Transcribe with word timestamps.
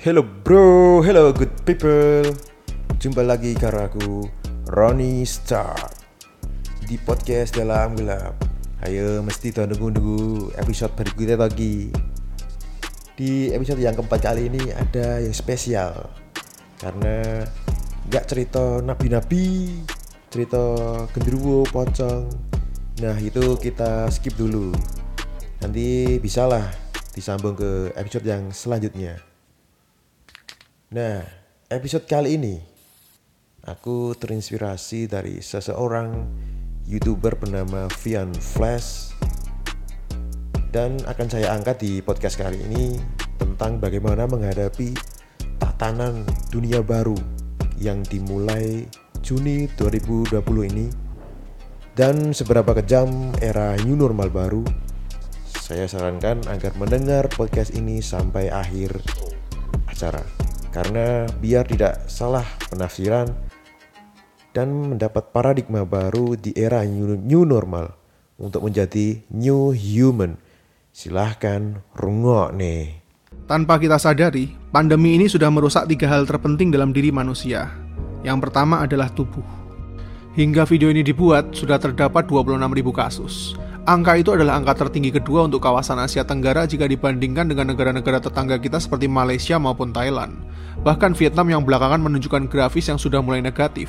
Hello 0.00 0.24
bro, 0.24 1.04
hello 1.04 1.28
good 1.28 1.52
people. 1.68 2.24
Jumpa 2.96 3.20
lagi 3.20 3.52
karena 3.52 3.84
aku 3.84 4.24
Ronnie 4.72 5.28
Star. 5.28 5.76
Di 6.88 6.96
podcast 7.04 7.52
dalam 7.52 7.92
gelap. 8.00 8.32
Ayo 8.88 9.20
mesti 9.20 9.52
tuh 9.52 9.68
nunggu-nunggu 9.68 10.56
episode 10.56 10.96
berikutnya 10.96 11.36
lagi 11.36 11.92
Di 13.12 13.52
episode 13.52 13.84
yang 13.84 13.92
keempat 13.92 14.24
kali 14.24 14.48
ini 14.48 14.72
ada 14.72 15.20
yang 15.20 15.36
spesial. 15.36 15.92
Karena 16.80 17.44
gak 18.08 18.24
cerita 18.24 18.80
nabi-nabi 18.80 19.68
Cerita 20.32 20.64
genderuwo, 21.12 21.68
pocong. 21.68 22.24
Nah 23.04 23.20
itu 23.20 23.52
kita 23.60 24.08
skip 24.08 24.32
dulu. 24.32 24.72
Nanti 25.60 26.16
bisalah 26.24 26.72
disambung 27.12 27.52
ke 27.52 27.92
episode 28.00 28.24
yang 28.24 28.48
selanjutnya 28.48 29.29
Nah, 30.90 31.22
episode 31.70 32.02
kali 32.02 32.34
ini 32.34 32.58
aku 33.62 34.10
terinspirasi 34.18 35.06
dari 35.06 35.38
seseorang 35.38 36.26
YouTuber 36.82 37.38
bernama 37.38 37.86
Vian 38.02 38.34
Flash 38.34 39.14
dan 40.74 40.98
akan 41.06 41.30
saya 41.30 41.54
angkat 41.54 41.78
di 41.78 42.02
podcast 42.02 42.42
kali 42.42 42.58
ini 42.66 42.98
tentang 43.38 43.78
bagaimana 43.78 44.26
menghadapi 44.26 44.90
tatanan 45.62 46.26
dunia 46.50 46.82
baru 46.82 47.14
yang 47.78 48.02
dimulai 48.02 48.82
Juni 49.22 49.70
2020 49.78 50.42
ini 50.74 50.90
dan 51.94 52.34
seberapa 52.34 52.74
kejam 52.82 53.30
era 53.38 53.78
new 53.86 53.94
normal 53.94 54.26
baru. 54.26 54.66
Saya 55.54 55.86
sarankan 55.86 56.50
agar 56.50 56.74
mendengar 56.74 57.30
podcast 57.30 57.78
ini 57.78 58.02
sampai 58.02 58.50
akhir 58.50 58.98
acara 59.86 60.39
karena 60.70 61.26
biar 61.42 61.66
tidak 61.66 62.06
salah 62.06 62.46
penafsiran 62.70 63.26
dan 64.50 64.94
mendapat 64.94 65.30
paradigma 65.30 65.86
baru 65.86 66.34
di 66.34 66.50
era 66.54 66.82
new, 66.82 67.42
normal 67.46 67.94
untuk 68.38 68.66
menjadi 68.66 69.22
new 69.30 69.70
human. 69.74 70.38
Silahkan 70.90 71.82
rungok 71.94 72.50
nih. 72.54 72.98
Tanpa 73.46 73.78
kita 73.78 73.98
sadari, 73.98 74.50
pandemi 74.74 75.14
ini 75.18 75.30
sudah 75.30 75.50
merusak 75.50 75.86
tiga 75.86 76.10
hal 76.10 76.26
terpenting 76.26 76.74
dalam 76.74 76.90
diri 76.90 77.14
manusia. 77.14 77.70
Yang 78.26 78.50
pertama 78.50 78.82
adalah 78.82 79.10
tubuh. 79.10 79.42
Hingga 80.34 80.66
video 80.66 80.90
ini 80.90 81.02
dibuat, 81.02 81.54
sudah 81.54 81.78
terdapat 81.78 82.26
26.000 82.30 82.90
kasus. 82.94 83.58
Angka 83.88 84.12
itu 84.20 84.36
adalah 84.36 84.60
angka 84.60 84.76
tertinggi 84.76 85.08
kedua 85.08 85.48
untuk 85.48 85.64
kawasan 85.64 85.96
Asia 86.04 86.20
Tenggara 86.20 86.68
jika 86.68 86.84
dibandingkan 86.84 87.48
dengan 87.48 87.72
negara-negara 87.72 88.20
tetangga 88.20 88.60
kita 88.60 88.76
seperti 88.76 89.08
Malaysia 89.08 89.56
maupun 89.56 89.88
Thailand. 89.88 90.36
Bahkan 90.84 91.16
Vietnam 91.16 91.48
yang 91.48 91.62
belakangan 91.64 92.04
menunjukkan 92.04 92.52
grafis 92.52 92.92
yang 92.92 93.00
sudah 93.00 93.24
mulai 93.24 93.40
negatif. 93.40 93.88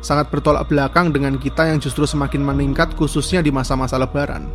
Sangat 0.00 0.32
bertolak 0.32 0.64
belakang 0.66 1.12
dengan 1.12 1.36
kita 1.36 1.68
yang 1.68 1.76
justru 1.76 2.08
semakin 2.08 2.40
meningkat 2.40 2.96
khususnya 2.96 3.44
di 3.44 3.52
masa-masa 3.52 4.00
lebaran. 4.00 4.48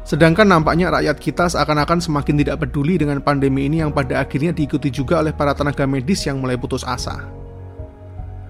Sedangkan 0.00 0.48
nampaknya 0.48 0.88
rakyat 0.90 1.20
kita 1.20 1.52
seakan-akan 1.52 2.00
semakin 2.00 2.40
tidak 2.40 2.64
peduli 2.64 2.96
dengan 2.96 3.20
pandemi 3.20 3.68
ini 3.68 3.84
yang 3.84 3.92
pada 3.92 4.24
akhirnya 4.24 4.56
diikuti 4.56 4.88
juga 4.88 5.20
oleh 5.20 5.36
para 5.36 5.52
tenaga 5.52 5.84
medis 5.84 6.24
yang 6.24 6.40
mulai 6.40 6.56
putus 6.56 6.88
asa. 6.88 7.28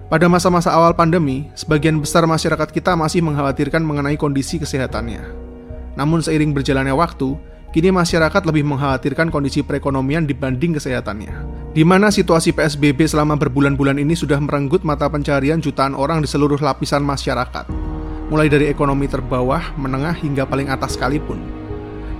Pada 0.07 0.27
masa-masa 0.27 0.75
awal 0.75 0.91
pandemi, 0.91 1.47
sebagian 1.55 1.99
besar 1.99 2.23
masyarakat 2.27 2.67
kita 2.71 2.95
masih 2.99 3.23
mengkhawatirkan 3.23 3.79
mengenai 3.79 4.19
kondisi 4.19 4.59
kesehatannya. 4.59 5.40
Namun 5.99 6.23
seiring 6.23 6.55
berjalannya 6.55 6.95
waktu, 6.95 7.35
kini 7.71 7.91
masyarakat 7.91 8.43
lebih 8.47 8.67
mengkhawatirkan 8.67 9.31
kondisi 9.31 9.63
perekonomian 9.63 10.27
dibanding 10.27 10.75
kesehatannya. 10.75 11.31
Di 11.71 11.87
mana 11.87 12.11
situasi 12.11 12.51
PSBB 12.51 13.07
selama 13.07 13.39
berbulan-bulan 13.39 13.95
ini 13.95 14.11
sudah 14.11 14.39
merenggut 14.43 14.83
mata 14.83 15.07
pencarian 15.07 15.63
jutaan 15.63 15.95
orang 15.95 16.19
di 16.19 16.27
seluruh 16.27 16.59
lapisan 16.59 16.99
masyarakat. 16.99 17.71
Mulai 18.27 18.47
dari 18.51 18.67
ekonomi 18.67 19.07
terbawah, 19.07 19.75
menengah, 19.79 20.15
hingga 20.19 20.43
paling 20.47 20.67
atas 20.67 20.99
sekalipun. 20.99 21.39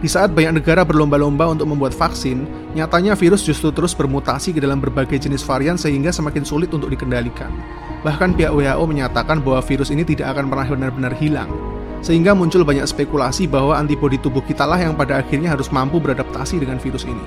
Di 0.02 0.10
saat 0.10 0.34
banyak 0.34 0.58
negara 0.64 0.82
berlomba-lomba 0.82 1.54
untuk 1.54 1.70
membuat 1.70 1.94
vaksin, 1.94 2.50
nyatanya 2.74 3.14
virus 3.14 3.46
justru 3.46 3.70
terus 3.70 3.94
bermutasi 3.94 4.50
ke 4.50 4.58
dalam 4.58 4.82
berbagai 4.82 5.22
jenis 5.22 5.46
varian 5.46 5.78
sehingga 5.78 6.10
semakin 6.10 6.42
sulit 6.42 6.74
untuk 6.74 6.90
dikendalikan. 6.90 7.54
Bahkan 8.02 8.34
pihak 8.34 8.50
WHO 8.50 8.84
menyatakan 8.90 9.46
bahwa 9.46 9.62
virus 9.62 9.94
ini 9.94 10.02
tidak 10.02 10.34
akan 10.34 10.50
pernah 10.50 10.68
benar-benar 10.74 11.14
hilang. 11.22 11.71
Sehingga 12.02 12.34
muncul 12.34 12.66
banyak 12.66 12.86
spekulasi 12.90 13.46
bahwa 13.46 13.78
antibodi 13.78 14.18
tubuh 14.18 14.42
kita 14.42 14.66
lah 14.66 14.82
yang 14.82 14.98
pada 14.98 15.22
akhirnya 15.22 15.54
harus 15.54 15.70
mampu 15.70 16.02
beradaptasi 16.02 16.58
dengan 16.58 16.82
virus 16.82 17.06
ini. 17.06 17.24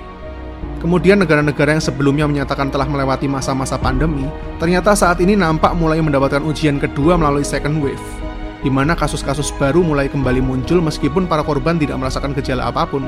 Kemudian 0.82 1.22
negara-negara 1.22 1.78
yang 1.78 1.80
sebelumnya 1.80 2.28
menyatakan 2.28 2.68
telah 2.68 2.84
melewati 2.84 3.24
masa-masa 3.24 3.80
pandemi, 3.80 4.28
ternyata 4.60 4.92
saat 4.92 5.16
ini 5.22 5.32
nampak 5.32 5.72
mulai 5.72 6.02
mendapatkan 6.02 6.44
ujian 6.44 6.76
kedua 6.76 7.16
melalui 7.16 7.46
second 7.46 7.80
wave 7.80 8.02
di 8.64 8.72
mana 8.72 8.96
kasus-kasus 8.96 9.52
baru 9.60 9.84
mulai 9.84 10.08
kembali 10.08 10.40
muncul 10.40 10.80
meskipun 10.80 11.28
para 11.28 11.44
korban 11.44 11.76
tidak 11.76 12.00
merasakan 12.00 12.32
gejala 12.32 12.72
apa 12.72 12.88
pun. 12.88 13.04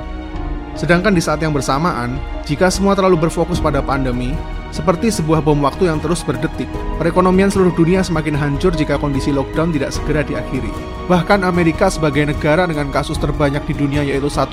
Sedangkan 0.76 1.16
di 1.16 1.24
saat 1.24 1.40
yang 1.40 1.56
bersamaan, 1.56 2.20
jika 2.44 2.68
semua 2.68 2.92
terlalu 2.92 3.24
berfokus 3.24 3.56
pada 3.56 3.80
pandemi, 3.80 4.36
seperti 4.74 5.10
sebuah 5.10 5.42
bom 5.42 5.58
waktu 5.62 5.90
yang 5.90 5.98
terus 5.98 6.24
berdetik, 6.26 6.66
perekonomian 6.96 7.50
seluruh 7.52 7.74
dunia 7.74 8.02
semakin 8.02 8.34
hancur 8.34 8.74
jika 8.74 8.96
kondisi 8.96 9.34
lockdown 9.34 9.74
tidak 9.74 9.94
segera 9.94 10.22
diakhiri. 10.26 10.70
Bahkan 11.06 11.46
Amerika 11.46 11.86
sebagai 11.86 12.26
negara 12.26 12.66
dengan 12.66 12.90
kasus 12.90 13.18
terbanyak 13.18 13.62
di 13.70 13.74
dunia 13.78 14.02
yaitu 14.02 14.26
1,8 14.26 14.50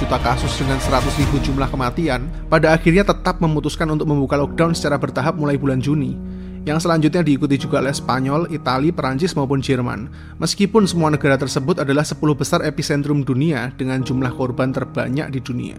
juta 0.00 0.16
kasus 0.20 0.52
dengan 0.56 0.80
100 0.80 1.20
ribu 1.20 1.36
jumlah 1.44 1.68
kematian, 1.68 2.28
pada 2.48 2.72
akhirnya 2.72 3.04
tetap 3.04 3.40
memutuskan 3.42 3.88
untuk 3.92 4.08
membuka 4.08 4.40
lockdown 4.40 4.72
secara 4.72 4.96
bertahap 4.96 5.36
mulai 5.36 5.60
bulan 5.60 5.80
Juni 5.80 6.16
yang 6.62 6.78
selanjutnya 6.78 7.26
diikuti 7.26 7.58
juga 7.58 7.82
oleh 7.82 7.90
Spanyol, 7.90 8.46
Italia, 8.54 8.94
Perancis 8.94 9.34
maupun 9.34 9.58
Jerman. 9.58 10.06
Meskipun 10.38 10.86
semua 10.86 11.10
negara 11.10 11.34
tersebut 11.34 11.82
adalah 11.82 12.06
10 12.06 12.18
besar 12.38 12.62
epicentrum 12.62 13.26
dunia 13.26 13.74
dengan 13.74 14.02
jumlah 14.02 14.30
korban 14.34 14.70
terbanyak 14.70 15.34
di 15.34 15.40
dunia. 15.42 15.78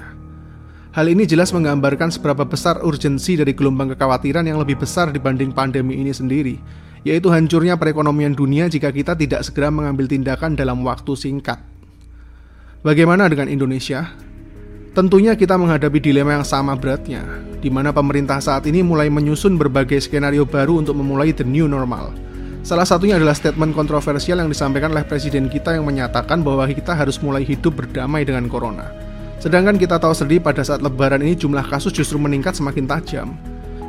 Hal 0.93 1.09
ini 1.09 1.25
jelas 1.25 1.49
menggambarkan 1.49 2.13
seberapa 2.13 2.45
besar 2.45 2.85
urgensi 2.85 3.33
dari 3.33 3.57
gelombang 3.57 3.97
kekhawatiran 3.97 4.45
yang 4.45 4.61
lebih 4.61 4.77
besar 4.77 5.09
dibanding 5.09 5.49
pandemi 5.49 5.97
ini 5.97 6.13
sendiri, 6.13 6.61
yaitu 7.01 7.33
hancurnya 7.33 7.81
perekonomian 7.81 8.37
dunia 8.37 8.69
jika 8.69 8.93
kita 8.93 9.17
tidak 9.17 9.41
segera 9.41 9.73
mengambil 9.73 10.05
tindakan 10.05 10.53
dalam 10.53 10.85
waktu 10.85 11.17
singkat. 11.17 11.57
Bagaimana 12.85 13.25
dengan 13.25 13.49
Indonesia? 13.49 14.13
Tentunya 14.93 15.33
kita 15.33 15.57
menghadapi 15.57 15.97
dilema 15.97 16.37
yang 16.37 16.45
sama 16.45 16.77
beratnya, 16.77 17.25
di 17.57 17.73
mana 17.73 17.89
pemerintah 17.89 18.37
saat 18.37 18.69
ini 18.69 18.85
mulai 18.85 19.09
menyusun 19.09 19.57
berbagai 19.57 19.97
skenario 19.97 20.45
baru 20.45 20.85
untuk 20.85 20.93
memulai 20.93 21.33
the 21.33 21.41
new 21.41 21.65
normal. 21.65 22.13
Salah 22.61 22.85
satunya 22.85 23.17
adalah 23.17 23.33
statement 23.33 23.73
kontroversial 23.73 24.45
yang 24.45 24.53
disampaikan 24.53 24.93
oleh 24.93 25.01
presiden 25.09 25.49
kita 25.49 25.73
yang 25.73 25.89
menyatakan 25.89 26.45
bahwa 26.45 26.69
kita 26.69 26.93
harus 26.93 27.17
mulai 27.17 27.41
hidup 27.41 27.81
berdamai 27.81 28.29
dengan 28.29 28.45
corona. 28.45 29.12
Sedangkan 29.43 29.75
kita 29.75 29.99
tahu 29.99 30.15
sendiri 30.15 30.39
pada 30.39 30.63
saat 30.63 30.79
lebaran 30.79 31.19
ini 31.19 31.35
jumlah 31.35 31.67
kasus 31.67 31.91
justru 31.91 32.15
meningkat 32.15 32.55
semakin 32.55 32.87
tajam. 32.87 33.35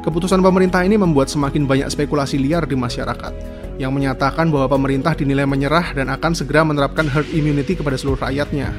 Keputusan 0.03 0.42
pemerintah 0.42 0.82
ini 0.82 0.98
membuat 0.98 1.31
semakin 1.31 1.62
banyak 1.62 1.87
spekulasi 1.94 2.42
liar 2.42 2.66
di 2.66 2.75
masyarakat, 2.75 3.31
yang 3.78 3.94
menyatakan 3.94 4.50
bahwa 4.50 4.75
pemerintah 4.75 5.14
dinilai 5.14 5.47
menyerah 5.47 5.94
dan 5.94 6.10
akan 6.10 6.34
segera 6.34 6.66
menerapkan 6.66 7.06
herd 7.06 7.31
immunity 7.31 7.78
kepada 7.78 7.94
seluruh 7.94 8.19
rakyatnya. 8.26 8.75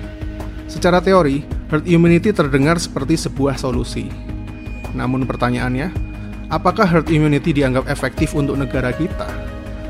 Secara 0.68 1.00
teori, 1.00 1.48
herd 1.72 1.88
immunity 1.88 2.36
terdengar 2.36 2.76
seperti 2.76 3.16
sebuah 3.24 3.56
solusi. 3.56 4.12
Namun 4.92 5.24
pertanyaannya, 5.24 5.96
apakah 6.52 6.84
herd 6.84 7.08
immunity 7.08 7.56
dianggap 7.56 7.88
efektif 7.88 8.36
untuk 8.36 8.60
negara 8.60 8.92
kita? 8.92 9.32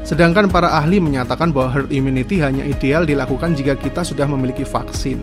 Sedangkan 0.05 0.53
para 0.53 0.77
ahli 0.77 1.01
menyatakan 1.01 1.49
bahwa 1.49 1.73
herd 1.81 1.89
immunity 1.89 2.45
hanya 2.45 2.61
ideal 2.61 3.09
dilakukan 3.09 3.57
jika 3.57 3.73
kita 3.73 4.05
sudah 4.05 4.29
memiliki 4.29 4.61
vaksin. 4.61 5.17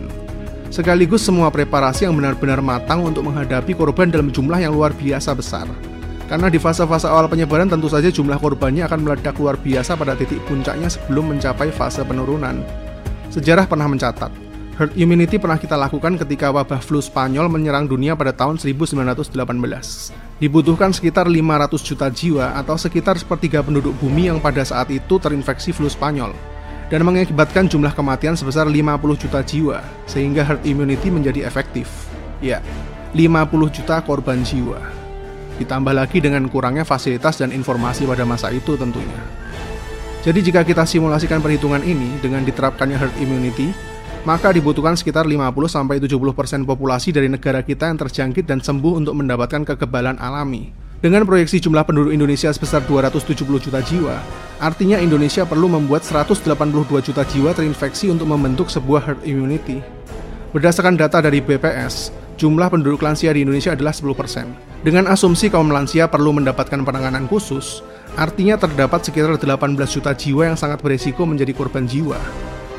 Sekaligus 0.73 1.21
semua 1.21 1.53
preparasi 1.53 2.09
yang 2.09 2.17
benar-benar 2.17 2.57
matang 2.57 3.05
untuk 3.05 3.29
menghadapi 3.29 3.77
korban 3.77 4.09
dalam 4.09 4.33
jumlah 4.33 4.57
yang 4.57 4.73
luar 4.73 4.89
biasa 4.89 5.37
besar. 5.37 5.69
Karena 6.25 6.49
di 6.49 6.57
fase-fase 6.57 7.05
awal 7.05 7.29
penyebaran 7.29 7.69
tentu 7.69 7.93
saja 7.93 8.09
jumlah 8.09 8.41
korbannya 8.41 8.81
akan 8.89 9.05
meledak 9.05 9.37
luar 9.37 9.53
biasa 9.53 9.93
pada 9.93 10.17
titik 10.17 10.41
puncaknya 10.49 10.89
sebelum 10.89 11.29
mencapai 11.29 11.69
fase 11.69 12.01
penurunan. 12.01 12.65
Sejarah 13.29 13.69
pernah 13.69 13.85
mencatat, 13.85 14.33
Herd 14.73 14.97
immunity 14.97 15.37
pernah 15.37 15.61
kita 15.61 15.77
lakukan 15.77 16.17
ketika 16.17 16.49
wabah 16.49 16.81
flu 16.81 16.97
Spanyol 16.97 17.53
menyerang 17.53 17.85
dunia 17.85 18.17
pada 18.17 18.33
tahun 18.33 18.57
1918. 18.57 19.29
Dibutuhkan 20.41 20.89
sekitar 20.89 21.29
500 21.29 21.85
juta 21.85 22.09
jiwa 22.09 22.57
atau 22.57 22.81
sekitar 22.81 23.21
sepertiga 23.21 23.61
penduduk 23.61 23.93
bumi 24.01 24.33
yang 24.33 24.41
pada 24.41 24.65
saat 24.65 24.89
itu 24.89 25.21
terinfeksi 25.21 25.69
flu 25.69 25.85
Spanyol 25.85 26.52
dan 26.91 27.03
mengakibatkan 27.07 27.67
jumlah 27.67 27.91
kematian 27.95 28.35
sebesar 28.35 28.67
50 28.67 29.21
juta 29.21 29.39
jiwa 29.43 29.79
sehingga 30.07 30.43
herd 30.43 30.63
immunity 30.67 31.07
menjadi 31.11 31.47
efektif. 31.47 31.87
Ya, 32.43 32.59
50 33.15 33.69
juta 33.71 34.01
korban 34.03 34.41
jiwa. 34.43 34.79
Ditambah 35.61 35.93
lagi 35.93 36.17
dengan 36.19 36.49
kurangnya 36.49 36.83
fasilitas 36.83 37.37
dan 37.39 37.53
informasi 37.53 38.09
pada 38.09 38.25
masa 38.25 38.49
itu 38.49 38.73
tentunya. 38.73 39.21
Jadi 40.23 40.39
jika 40.39 40.63
kita 40.63 40.87
simulasikan 40.87 41.43
perhitungan 41.43 41.83
ini 41.83 42.17
dengan 42.23 42.47
diterapkannya 42.47 42.95
herd 42.95 43.15
immunity, 43.19 43.75
maka 44.23 44.55
dibutuhkan 44.55 44.95
sekitar 44.95 45.27
50-70% 45.27 46.07
populasi 46.63 47.11
dari 47.11 47.27
negara 47.27 47.59
kita 47.59 47.91
yang 47.91 47.99
terjangkit 47.99 48.47
dan 48.47 48.63
sembuh 48.63 49.03
untuk 49.03 49.19
mendapatkan 49.19 49.67
kekebalan 49.67 50.15
alami. 50.17 50.82
Dengan 51.03 51.27
proyeksi 51.27 51.59
jumlah 51.59 51.83
penduduk 51.83 52.15
Indonesia 52.15 52.47
sebesar 52.47 52.79
270 52.87 53.35
juta 53.59 53.83
jiwa, 53.83 54.23
artinya 54.55 54.95
Indonesia 55.03 55.43
perlu 55.43 55.67
membuat 55.67 56.07
182 56.07 56.47
juta 57.03 57.27
jiwa 57.27 57.51
terinfeksi 57.51 58.07
untuk 58.07 58.31
membentuk 58.31 58.71
sebuah 58.71 59.11
herd 59.11 59.19
immunity. 59.27 59.83
Berdasarkan 60.55 60.95
data 60.95 61.19
dari 61.19 61.43
BPS, 61.43 62.15
jumlah 62.39 62.71
penduduk 62.71 63.03
lansia 63.03 63.35
di 63.35 63.43
Indonesia 63.43 63.75
adalah 63.75 63.91
10%. 63.91 64.47
Dengan 64.87 65.11
asumsi 65.11 65.51
kaum 65.51 65.75
lansia 65.75 66.07
perlu 66.07 66.39
mendapatkan 66.39 66.79
penanganan 66.87 67.27
khusus, 67.27 67.83
artinya 68.15 68.55
terdapat 68.55 69.03
sekitar 69.03 69.35
18 69.35 69.75
juta 69.75 70.15
jiwa 70.15 70.55
yang 70.55 70.55
sangat 70.55 70.79
beresiko 70.79 71.27
menjadi 71.27 71.51
korban 71.51 71.83
jiwa. 71.83 72.15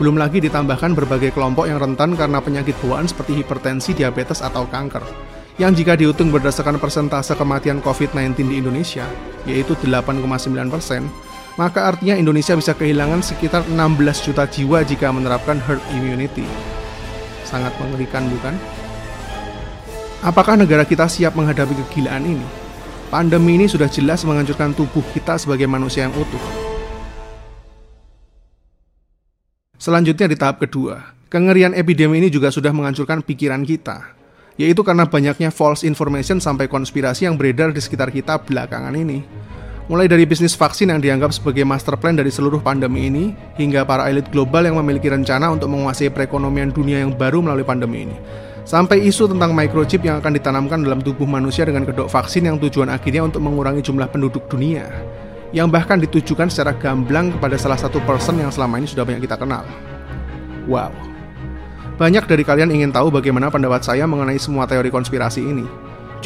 Belum 0.00 0.16
lagi 0.16 0.40
ditambahkan 0.40 0.96
berbagai 0.96 1.36
kelompok 1.36 1.68
yang 1.68 1.76
rentan 1.76 2.16
karena 2.16 2.40
penyakit 2.40 2.72
bawaan 2.80 3.04
seperti 3.04 3.44
hipertensi, 3.44 3.92
diabetes, 3.92 4.40
atau 4.40 4.64
kanker. 4.64 5.33
Yang 5.54 5.86
jika 5.86 5.94
dihitung 5.94 6.34
berdasarkan 6.34 6.82
persentase 6.82 7.30
kematian 7.38 7.78
COVID-19 7.78 8.34
di 8.50 8.58
Indonesia, 8.58 9.06
yaitu 9.46 9.78
8,9 9.78 10.50
persen, 10.66 11.06
maka 11.54 11.94
artinya 11.94 12.18
Indonesia 12.18 12.58
bisa 12.58 12.74
kehilangan 12.74 13.22
sekitar 13.22 13.62
16 13.70 14.26
juta 14.26 14.50
jiwa 14.50 14.82
jika 14.82 15.14
menerapkan 15.14 15.62
herd 15.62 15.78
immunity. 15.94 16.42
Sangat 17.46 17.70
mengerikan 17.78 18.26
bukan? 18.26 18.58
Apakah 20.26 20.58
negara 20.58 20.82
kita 20.82 21.06
siap 21.06 21.38
menghadapi 21.38 21.78
kegilaan 21.86 22.26
ini? 22.26 22.46
Pandemi 23.14 23.54
ini 23.54 23.70
sudah 23.70 23.86
jelas 23.86 24.26
menghancurkan 24.26 24.74
tubuh 24.74 25.06
kita 25.14 25.38
sebagai 25.38 25.70
manusia 25.70 26.10
yang 26.10 26.14
utuh. 26.18 26.42
Selanjutnya 29.78 30.26
di 30.26 30.34
tahap 30.34 30.58
kedua, 30.58 31.14
kengerian 31.30 31.78
epidemi 31.78 32.18
ini 32.18 32.26
juga 32.26 32.50
sudah 32.50 32.74
menghancurkan 32.74 33.22
pikiran 33.22 33.62
kita, 33.62 34.16
yaitu 34.54 34.86
karena 34.86 35.06
banyaknya 35.06 35.50
false 35.50 35.82
information 35.82 36.38
sampai 36.38 36.70
konspirasi 36.70 37.26
yang 37.26 37.34
beredar 37.34 37.74
di 37.74 37.82
sekitar 37.82 38.14
kita 38.14 38.38
belakangan 38.42 38.94
ini. 38.94 39.22
Mulai 39.84 40.08
dari 40.08 40.24
bisnis 40.24 40.56
vaksin 40.56 40.88
yang 40.88 41.00
dianggap 41.02 41.28
sebagai 41.28 41.60
master 41.60 42.00
plan 42.00 42.16
dari 42.16 42.32
seluruh 42.32 42.56
pandemi 42.64 43.12
ini, 43.12 43.36
hingga 43.60 43.84
para 43.84 44.08
elit 44.08 44.24
global 44.32 44.64
yang 44.64 44.80
memiliki 44.80 45.12
rencana 45.12 45.52
untuk 45.52 45.68
menguasai 45.68 46.08
perekonomian 46.08 46.72
dunia 46.72 47.04
yang 47.04 47.12
baru 47.12 47.44
melalui 47.44 47.68
pandemi 47.68 48.08
ini. 48.08 48.16
Sampai 48.64 49.04
isu 49.04 49.28
tentang 49.28 49.52
microchip 49.52 50.00
yang 50.00 50.24
akan 50.24 50.40
ditanamkan 50.40 50.80
dalam 50.80 51.04
tubuh 51.04 51.28
manusia 51.28 51.68
dengan 51.68 51.84
kedok 51.84 52.08
vaksin 52.08 52.48
yang 52.48 52.56
tujuan 52.56 52.88
akhirnya 52.88 53.28
untuk 53.28 53.44
mengurangi 53.44 53.84
jumlah 53.84 54.08
penduduk 54.08 54.48
dunia 54.48 54.88
yang 55.52 55.68
bahkan 55.70 56.00
ditujukan 56.00 56.48
secara 56.48 56.72
gamblang 56.74 57.30
kepada 57.36 57.54
salah 57.54 57.76
satu 57.76 58.00
person 58.08 58.40
yang 58.40 58.48
selama 58.48 58.80
ini 58.80 58.88
sudah 58.88 59.04
banyak 59.06 59.28
kita 59.28 59.36
kenal. 59.36 59.62
Wow. 60.64 61.13
Banyak 61.94 62.26
dari 62.26 62.42
kalian 62.42 62.74
ingin 62.74 62.90
tahu 62.90 63.06
bagaimana 63.14 63.54
pendapat 63.54 63.86
saya 63.86 64.02
mengenai 64.02 64.34
semua 64.34 64.66
teori 64.66 64.90
konspirasi 64.90 65.46
ini. 65.46 65.62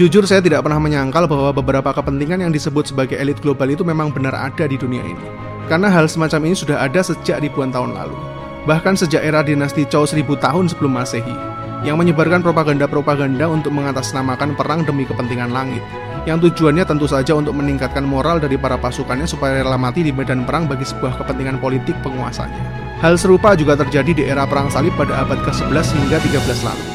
Jujur 0.01 0.25
saya 0.25 0.41
tidak 0.41 0.65
pernah 0.65 0.81
menyangkal 0.81 1.29
bahwa 1.29 1.53
beberapa 1.53 1.93
kepentingan 1.93 2.41
yang 2.41 2.53
disebut 2.55 2.89
sebagai 2.89 3.21
elit 3.21 3.37
global 3.45 3.69
itu 3.69 3.85
memang 3.85 4.09
benar 4.09 4.33
ada 4.33 4.65
di 4.65 4.81
dunia 4.81 5.05
ini. 5.05 5.27
Karena 5.69 5.93
hal 5.93 6.09
semacam 6.09 6.49
ini 6.49 6.57
sudah 6.57 6.81
ada 6.81 7.05
sejak 7.05 7.45
ribuan 7.45 7.69
tahun 7.69 7.93
lalu. 7.93 8.17
Bahkan 8.65 8.97
sejak 8.97 9.21
era 9.21 9.45
dinasti 9.45 9.85
Chow 9.85 10.09
seribu 10.09 10.41
tahun 10.41 10.73
sebelum 10.73 10.97
masehi, 10.97 11.37
yang 11.85 12.01
menyebarkan 12.01 12.41
propaganda-propaganda 12.41 13.45
untuk 13.53 13.77
mengatasnamakan 13.77 14.57
perang 14.57 14.89
demi 14.89 15.05
kepentingan 15.05 15.53
langit 15.53 15.85
yang 16.25 16.41
tujuannya 16.41 16.85
tentu 16.85 17.09
saja 17.09 17.37
untuk 17.37 17.57
meningkatkan 17.57 18.05
moral 18.05 18.41
dari 18.41 18.57
para 18.61 18.81
pasukannya 18.81 19.29
supaya 19.29 19.65
rela 19.65 19.77
mati 19.77 20.05
di 20.05 20.13
medan 20.13 20.45
perang 20.49 20.69
bagi 20.69 20.85
sebuah 20.85 21.17
kepentingan 21.21 21.61
politik 21.61 21.97
penguasanya. 22.05 22.88
Hal 22.99 23.15
serupa 23.15 23.55
juga 23.55 23.79
terjadi 23.79 24.11
di 24.11 24.23
era 24.27 24.43
Perang 24.43 24.75
Salib 24.75 24.91
pada 24.99 25.23
abad 25.23 25.39
ke-11 25.47 25.87
hingga 25.95 26.19
13 26.19 26.67
lalu, 26.67 26.87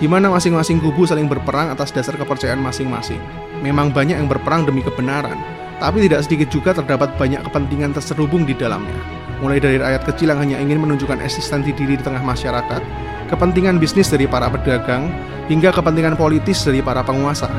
di 0.00 0.08
mana 0.08 0.32
masing-masing 0.32 0.80
kubu 0.80 1.04
saling 1.04 1.28
berperang 1.28 1.68
atas 1.68 1.92
dasar 1.92 2.16
kepercayaan 2.16 2.56
masing-masing. 2.64 3.20
Memang 3.60 3.92
banyak 3.92 4.16
yang 4.16 4.24
berperang 4.24 4.64
demi 4.64 4.80
kebenaran, 4.80 5.36
tapi 5.76 6.08
tidak 6.08 6.24
sedikit 6.24 6.48
juga 6.48 6.72
terdapat 6.72 7.12
banyak 7.20 7.44
kepentingan 7.44 7.92
terserubung 7.92 8.48
di 8.48 8.56
dalamnya. 8.56 8.96
Mulai 9.44 9.60
dari 9.60 9.76
rakyat 9.76 10.08
kecil 10.08 10.32
yang 10.32 10.40
hanya 10.40 10.56
ingin 10.64 10.80
menunjukkan 10.80 11.20
eksistensi 11.20 11.76
diri 11.76 12.00
di 12.00 12.04
tengah 12.08 12.24
masyarakat, 12.24 12.80
kepentingan 13.28 13.76
bisnis 13.76 14.08
dari 14.08 14.24
para 14.24 14.48
pedagang, 14.48 15.12
hingga 15.52 15.76
kepentingan 15.76 16.16
politis 16.16 16.64
dari 16.64 16.80
para 16.80 17.04
penguasa 17.04 17.52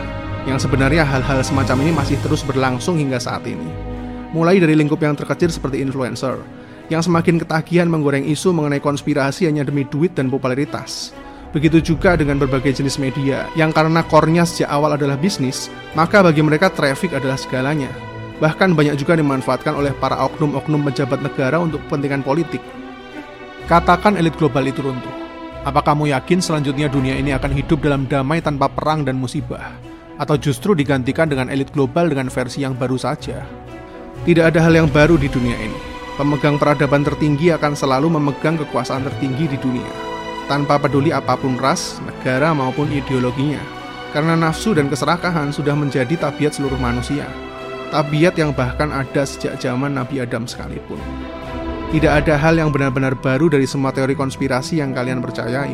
yang 0.50 0.58
sebenarnya 0.58 1.06
hal-hal 1.06 1.46
semacam 1.46 1.86
ini 1.86 1.92
masih 1.94 2.18
terus 2.26 2.42
berlangsung 2.42 2.98
hingga 2.98 3.22
saat 3.22 3.46
ini. 3.46 3.70
Mulai 4.34 4.58
dari 4.58 4.74
lingkup 4.74 4.98
yang 5.06 5.14
terkecil 5.14 5.54
seperti 5.54 5.86
influencer, 5.86 6.42
yang 6.92 7.00
semakin 7.00 7.40
ketagihan 7.40 7.88
menggoreng 7.88 8.28
isu 8.28 8.52
mengenai 8.52 8.84
konspirasi 8.84 9.48
hanya 9.48 9.64
demi 9.64 9.88
duit 9.88 10.12
dan 10.12 10.28
popularitas. 10.28 11.16
Begitu 11.56 11.80
juga 11.96 12.20
dengan 12.20 12.36
berbagai 12.36 12.84
jenis 12.84 13.00
media, 13.00 13.48
yang 13.56 13.72
karena 13.72 14.04
core-nya 14.04 14.44
sejak 14.44 14.68
awal 14.68 15.00
adalah 15.00 15.16
bisnis, 15.16 15.72
maka 15.96 16.20
bagi 16.20 16.44
mereka 16.44 16.68
traffic 16.68 17.16
adalah 17.16 17.40
segalanya. 17.40 17.92
Bahkan 18.44 18.76
banyak 18.76 19.00
juga 19.00 19.16
dimanfaatkan 19.16 19.72
oleh 19.72 19.96
para 19.96 20.20
oknum-oknum 20.28 20.92
pejabat 20.92 21.24
negara 21.24 21.64
untuk 21.64 21.80
kepentingan 21.88 22.28
politik. 22.28 22.60
Katakan 23.72 24.20
elit 24.20 24.36
global 24.36 24.68
itu 24.68 24.84
runtuh. 24.84 25.16
Apa 25.64 25.80
kamu 25.80 26.12
yakin 26.12 26.44
selanjutnya 26.44 26.92
dunia 26.92 27.16
ini 27.16 27.32
akan 27.32 27.56
hidup 27.56 27.80
dalam 27.80 28.04
damai 28.12 28.44
tanpa 28.44 28.68
perang 28.68 29.08
dan 29.08 29.16
musibah? 29.16 29.92
atau 30.22 30.38
justru 30.38 30.78
digantikan 30.78 31.26
dengan 31.26 31.50
elit 31.50 31.74
global 31.74 32.06
dengan 32.06 32.30
versi 32.30 32.62
yang 32.62 32.78
baru 32.78 32.94
saja. 32.94 33.42
Tidak 34.22 34.46
ada 34.46 34.62
hal 34.62 34.78
yang 34.78 34.86
baru 34.86 35.18
di 35.18 35.26
dunia 35.26 35.58
ini. 35.58 35.80
Pemegang 36.22 36.62
peradaban 36.62 37.02
tertinggi 37.02 37.50
akan 37.50 37.74
selalu 37.74 38.14
memegang 38.14 38.54
kekuasaan 38.54 39.02
tertinggi 39.10 39.50
di 39.50 39.58
dunia, 39.58 39.90
tanpa 40.46 40.78
peduli 40.78 41.10
apa 41.10 41.34
pun 41.34 41.58
ras, 41.58 41.98
negara, 42.06 42.54
maupun 42.54 42.94
ideologinya. 42.94 43.58
Karena 44.14 44.38
nafsu 44.38 44.78
dan 44.78 44.86
keserakahan 44.86 45.50
sudah 45.50 45.74
menjadi 45.74 46.14
tabiat 46.14 46.54
seluruh 46.54 46.78
manusia. 46.78 47.26
Tabiat 47.90 48.38
yang 48.38 48.54
bahkan 48.54 48.94
ada 48.94 49.26
sejak 49.26 49.58
zaman 49.58 49.98
Nabi 49.98 50.22
Adam 50.22 50.46
sekalipun. 50.46 51.02
Tidak 51.90 52.14
ada 52.14 52.38
hal 52.38 52.54
yang 52.54 52.70
benar-benar 52.70 53.18
baru 53.18 53.50
dari 53.50 53.66
semua 53.66 53.90
teori 53.90 54.14
konspirasi 54.14 54.78
yang 54.78 54.94
kalian 54.94 55.26
percayai. 55.26 55.74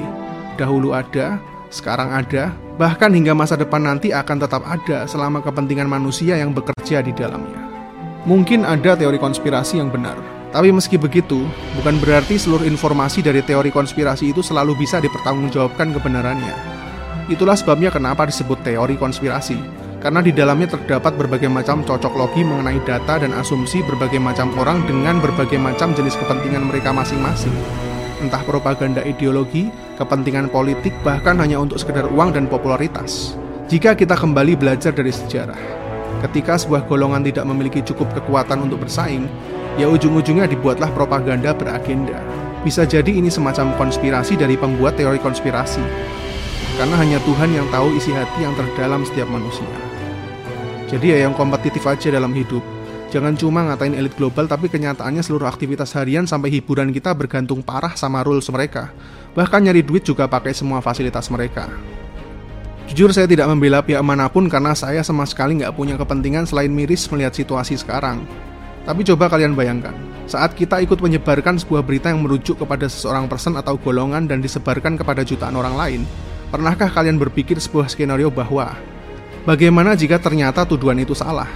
Dahulu 0.56 0.96
ada, 0.96 1.44
sekarang 1.68 2.16
ada, 2.16 2.56
bahkan 2.80 3.12
hingga 3.12 3.36
masa 3.36 3.60
depan 3.60 3.84
nanti 3.84 4.16
akan 4.16 4.40
tetap 4.40 4.64
ada 4.64 5.12
selama 5.12 5.44
kepentingan 5.44 5.92
manusia 5.92 6.40
yang 6.40 6.56
bekerja 6.56 7.04
di 7.04 7.12
dalamnya. 7.12 7.68
Mungkin 8.24 8.64
ada 8.64 8.96
teori 8.96 9.20
konspirasi 9.20 9.84
yang 9.84 9.92
benar, 9.92 10.37
tapi 10.52 10.72
meski 10.72 10.96
begitu, 10.96 11.44
bukan 11.80 12.00
berarti 12.00 12.40
seluruh 12.40 12.64
informasi 12.64 13.22
dari 13.26 13.44
teori 13.44 13.70
konspirasi 13.72 14.32
itu 14.32 14.40
selalu 14.40 14.80
bisa 14.80 14.98
dipertanggungjawabkan 15.04 15.92
kebenarannya. 15.96 16.56
Itulah 17.28 17.60
sebabnya 17.60 17.92
kenapa 17.92 18.24
disebut 18.24 18.64
teori 18.64 18.96
konspirasi, 18.96 19.60
karena 20.00 20.24
di 20.24 20.32
dalamnya 20.32 20.80
terdapat 20.80 21.20
berbagai 21.20 21.52
macam 21.52 21.84
cocok 21.84 22.14
logi 22.16 22.48
mengenai 22.48 22.80
data 22.88 23.20
dan 23.20 23.36
asumsi 23.36 23.84
berbagai 23.84 24.24
macam 24.24 24.56
orang 24.56 24.84
dengan 24.88 25.20
berbagai 25.20 25.60
macam 25.60 25.92
jenis 25.92 26.16
kepentingan 26.16 26.72
mereka 26.72 26.96
masing-masing 26.96 27.54
entah 28.22 28.42
propaganda 28.44 29.06
ideologi, 29.06 29.70
kepentingan 29.98 30.50
politik, 30.50 30.94
bahkan 31.06 31.38
hanya 31.38 31.62
untuk 31.62 31.78
sekedar 31.78 32.10
uang 32.10 32.34
dan 32.34 32.50
popularitas. 32.50 33.38
Jika 33.68 33.94
kita 33.94 34.16
kembali 34.16 34.56
belajar 34.58 34.96
dari 34.96 35.12
sejarah, 35.12 35.60
ketika 36.26 36.58
sebuah 36.58 36.90
golongan 36.90 37.22
tidak 37.26 37.46
memiliki 37.46 37.84
cukup 37.86 38.10
kekuatan 38.18 38.66
untuk 38.66 38.82
bersaing, 38.86 39.30
ya 39.78 39.86
ujung-ujungnya 39.92 40.50
dibuatlah 40.50 40.90
propaganda 40.96 41.54
beragenda. 41.54 42.18
Bisa 42.66 42.84
jadi 42.84 43.10
ini 43.10 43.30
semacam 43.30 43.76
konspirasi 43.78 44.36
dari 44.40 44.58
pembuat 44.58 44.98
teori 44.98 45.22
konspirasi. 45.22 45.84
Karena 46.78 46.96
hanya 46.98 47.18
Tuhan 47.26 47.54
yang 47.54 47.68
tahu 47.74 47.94
isi 47.98 48.14
hati 48.14 48.46
yang 48.46 48.54
terdalam 48.54 49.02
setiap 49.06 49.30
manusia. 49.30 49.70
Jadi 50.88 51.16
ya 51.16 51.28
yang 51.28 51.34
kompetitif 51.36 51.84
aja 51.84 52.14
dalam 52.14 52.32
hidup, 52.32 52.64
Jangan 53.08 53.40
cuma 53.40 53.64
ngatain 53.64 53.96
elit 53.96 54.20
global 54.20 54.52
tapi 54.52 54.68
kenyataannya 54.68 55.24
seluruh 55.24 55.48
aktivitas 55.48 55.96
harian 55.96 56.28
sampai 56.28 56.52
hiburan 56.52 56.92
kita 56.92 57.16
bergantung 57.16 57.64
parah 57.64 57.96
sama 57.96 58.20
rules 58.20 58.52
mereka. 58.52 58.92
Bahkan 59.32 59.64
nyari 59.64 59.80
duit 59.80 60.04
juga 60.04 60.28
pakai 60.28 60.52
semua 60.52 60.84
fasilitas 60.84 61.32
mereka. 61.32 61.72
Jujur 62.88 63.12
saya 63.12 63.28
tidak 63.28 63.52
membela 63.52 63.84
pihak 63.84 64.00
mana 64.00 64.32
pun 64.32 64.48
karena 64.48 64.72
saya 64.72 65.04
sama 65.04 65.28
sekali 65.28 65.60
nggak 65.60 65.76
punya 65.76 66.00
kepentingan 66.00 66.48
selain 66.48 66.72
miris 66.72 67.04
melihat 67.12 67.36
situasi 67.36 67.76
sekarang. 67.76 68.24
Tapi 68.88 69.04
coba 69.04 69.28
kalian 69.28 69.52
bayangkan, 69.60 69.92
saat 70.24 70.56
kita 70.56 70.80
ikut 70.80 71.04
menyebarkan 71.04 71.60
sebuah 71.60 71.84
berita 71.84 72.08
yang 72.08 72.24
merujuk 72.24 72.64
kepada 72.64 72.88
seseorang 72.88 73.28
person 73.28 73.60
atau 73.60 73.76
golongan 73.76 74.24
dan 74.32 74.40
disebarkan 74.40 74.96
kepada 74.96 75.28
jutaan 75.28 75.60
orang 75.60 75.76
lain, 75.76 76.02
pernahkah 76.48 76.88
kalian 76.88 77.20
berpikir 77.20 77.60
sebuah 77.60 77.92
skenario 77.92 78.32
bahwa 78.32 78.72
bagaimana 79.44 79.92
jika 79.92 80.16
ternyata 80.16 80.64
tuduhan 80.64 81.04
itu 81.04 81.12
salah? 81.12 81.52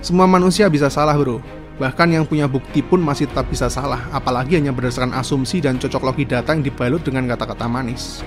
Semua 0.00 0.24
manusia 0.24 0.72
bisa 0.72 0.88
salah 0.88 1.12
bro, 1.20 1.44
bahkan 1.76 2.08
yang 2.08 2.24
punya 2.24 2.48
bukti 2.48 2.80
pun 2.80 3.04
masih 3.04 3.28
tetap 3.28 3.44
bisa 3.52 3.68
salah, 3.68 4.08
apalagi 4.08 4.56
hanya 4.56 4.72
berdasarkan 4.72 5.12
asumsi 5.20 5.60
dan 5.60 5.76
cocok 5.76 6.00
logi 6.00 6.24
data 6.24 6.56
yang 6.56 6.64
dibalut 6.64 7.04
dengan 7.04 7.28
kata-kata 7.28 7.68
manis. 7.68 8.24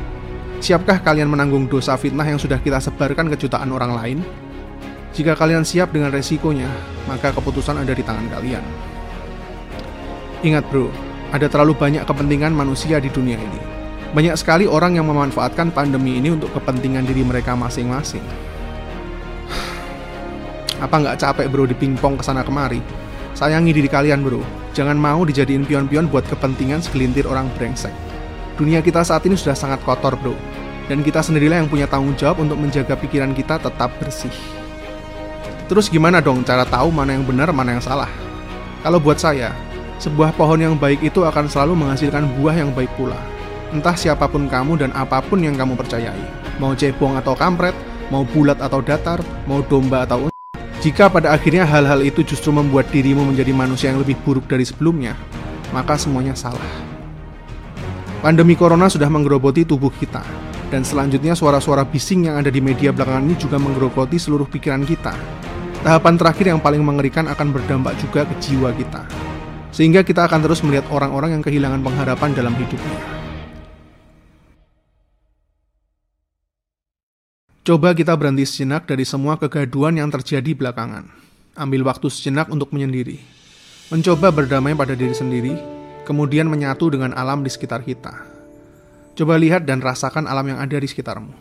Siapkah 0.65 0.98
kalian 0.98 1.29
menanggung 1.29 1.69
dosa 1.69 1.93
fitnah 1.93 2.25
yang 2.25 2.41
sudah 2.41 2.57
kita 2.57 2.81
sebarkan 2.81 3.29
ke 3.29 3.38
jutaan 3.38 3.69
orang 3.69 4.01
lain? 4.01 4.17
Jika 5.13 5.38
kalian 5.38 5.62
siap 5.62 5.93
dengan 5.93 6.10
resikonya, 6.10 6.65
maka 7.05 7.29
keputusan 7.29 7.86
ada 7.86 7.93
di 7.93 8.01
tangan 8.01 8.25
kalian. 8.34 8.65
Ingat 10.41 10.65
bro, 10.74 10.89
ada 11.29 11.45
terlalu 11.45 11.77
banyak 11.77 12.01
kepentingan 12.10 12.50
manusia 12.50 12.98
di 12.98 13.13
dunia 13.13 13.38
ini. 13.38 13.62
Banyak 14.17 14.41
sekali 14.41 14.65
orang 14.65 14.98
yang 14.98 15.05
memanfaatkan 15.05 15.69
pandemi 15.69 16.17
ini 16.17 16.34
untuk 16.34 16.50
kepentingan 16.57 17.05
diri 17.05 17.22
mereka 17.22 17.53
masing-masing. 17.53 18.25
Apa 20.81 20.98
nggak 20.98 21.22
capek 21.22 21.45
bro 21.45 21.69
di 21.69 21.77
pingpong 21.77 22.17
ke 22.17 22.25
sana 22.25 22.41
kemari? 22.41 22.81
Sayangi 23.38 23.69
diri 23.69 23.86
kalian 23.86 24.25
bro, 24.25 24.41
jangan 24.74 24.98
mau 24.98 25.29
dijadiin 25.29 25.62
pion-pion 25.62 26.10
buat 26.10 26.25
kepentingan 26.25 26.81
segelintir 26.81 27.29
orang 27.29 27.53
brengsek. 27.53 28.14
Dunia 28.55 28.79
kita 28.79 29.03
saat 29.03 29.27
ini 29.27 29.35
sudah 29.35 29.51
sangat 29.51 29.83
kotor 29.83 30.15
bro, 30.15 30.31
dan 30.88 31.03
kita 31.03 31.19
sendirilah 31.19 31.59
yang 31.59 31.67
punya 31.67 31.91
tanggung 31.91 32.15
jawab 32.15 32.39
untuk 32.39 32.55
menjaga 32.55 32.95
pikiran 32.95 33.35
kita 33.35 33.59
tetap 33.59 33.91
bersih. 34.00 34.31
Terus 35.67 35.91
gimana 35.91 36.24
dong 36.24 36.45
cara 36.47 36.63
tahu 36.63 36.88
mana 36.88 37.17
yang 37.17 37.27
benar, 37.27 37.51
mana 37.51 37.75
yang 37.75 37.83
salah? 37.83 38.07
Kalau 38.79 39.01
buat 39.01 39.19
saya, 39.19 39.51
sebuah 40.00 40.38
pohon 40.39 40.62
yang 40.62 40.75
baik 40.77 41.03
itu 41.03 41.25
akan 41.25 41.51
selalu 41.51 41.74
menghasilkan 41.83 42.29
buah 42.39 42.55
yang 42.55 42.71
baik 42.71 42.91
pula. 42.95 43.17
Entah 43.74 43.97
siapa 43.97 44.29
pun 44.29 44.47
kamu 44.47 44.79
dan 44.79 44.91
apa 44.95 45.19
pun 45.19 45.41
yang 45.41 45.57
kamu 45.57 45.75
percayai. 45.75 46.24
Mau 46.62 46.71
cebong 46.71 47.19
atau 47.19 47.35
kampret, 47.35 47.75
mau 48.07 48.24
bulat 48.24 48.62
atau 48.62 48.79
datar, 48.79 49.19
mau 49.50 49.59
domba 49.65 50.07
atau 50.07 50.31
jika 50.85 51.09
pada 51.09 51.33
akhirnya 51.33 51.65
hal-hal 51.65 52.05
itu 52.05 52.21
justru 52.21 52.53
membuat 52.53 52.93
dirimu 52.93 53.25
menjadi 53.25 53.50
manusia 53.50 53.89
yang 53.89 54.05
lebih 54.05 54.13
buruk 54.21 54.45
dari 54.45 54.62
sebelumnya, 54.62 55.17
maka 55.74 55.97
semuanya 55.97 56.38
salah. 56.38 56.62
Pandemi 58.25 58.58
corona 58.58 58.89
sudah 58.89 59.05
menggerogoti 59.05 59.70
tubuh 59.70 59.94
kita, 59.94 60.25
dan 60.74 60.82
selanjutnya 60.82 61.38
suara-suara 61.38 61.86
bising 61.86 62.25
yang 62.25 62.41
ada 62.41 62.50
di 62.50 62.58
media 62.58 62.89
belakangan 62.89 63.22
ini 63.22 63.38
juga 63.38 63.62
menggerogoti 63.62 64.17
seluruh 64.17 64.50
pikiran 64.50 64.82
kita. 64.82 65.13
Tahapan 65.86 66.17
terakhir 66.17 66.50
yang 66.50 66.58
paling 66.58 66.82
mengerikan 66.82 67.29
akan 67.29 67.53
berdampak 67.53 67.94
juga 68.01 68.25
ke 68.25 68.34
jiwa 68.41 68.74
kita. 68.74 69.05
Sehingga 69.70 70.01
kita 70.01 70.25
akan 70.25 70.41
terus 70.41 70.65
melihat 70.65 70.89
orang-orang 70.89 71.38
yang 71.38 71.46
kehilangan 71.46 71.86
pengharapan 71.86 72.34
dalam 72.34 72.58
hidupnya. 72.58 73.00
Coba 77.62 77.94
kita 77.94 78.17
berhenti 78.17 78.50
sejenak 78.50 78.89
dari 78.89 79.05
semua 79.05 79.38
kegaduan 79.38 80.01
yang 80.01 80.10
terjadi 80.10 80.58
belakangan. 80.58 81.13
Ambil 81.53 81.86
waktu 81.86 82.10
sejenak 82.10 82.50
untuk 82.50 82.74
menyendiri. 82.74 83.22
Mencoba 83.94 84.34
berdamai 84.34 84.74
pada 84.74 84.98
diri 84.98 85.13
sendiri, 85.13 85.75
kemudian 86.05 86.45
menyatu 86.45 86.93
dengan 86.93 87.12
alam 87.17 87.41
di 87.41 87.50
sekitar 87.50 87.81
kita. 87.81 88.13
Coba 89.17 89.41
lihat 89.41 89.65
dan 89.65 89.81
rasakan 89.81 90.29
alam 90.29 90.45
yang 90.53 90.59
ada 90.62 90.77
di 90.77 90.85
sekitarmu. 90.85 91.33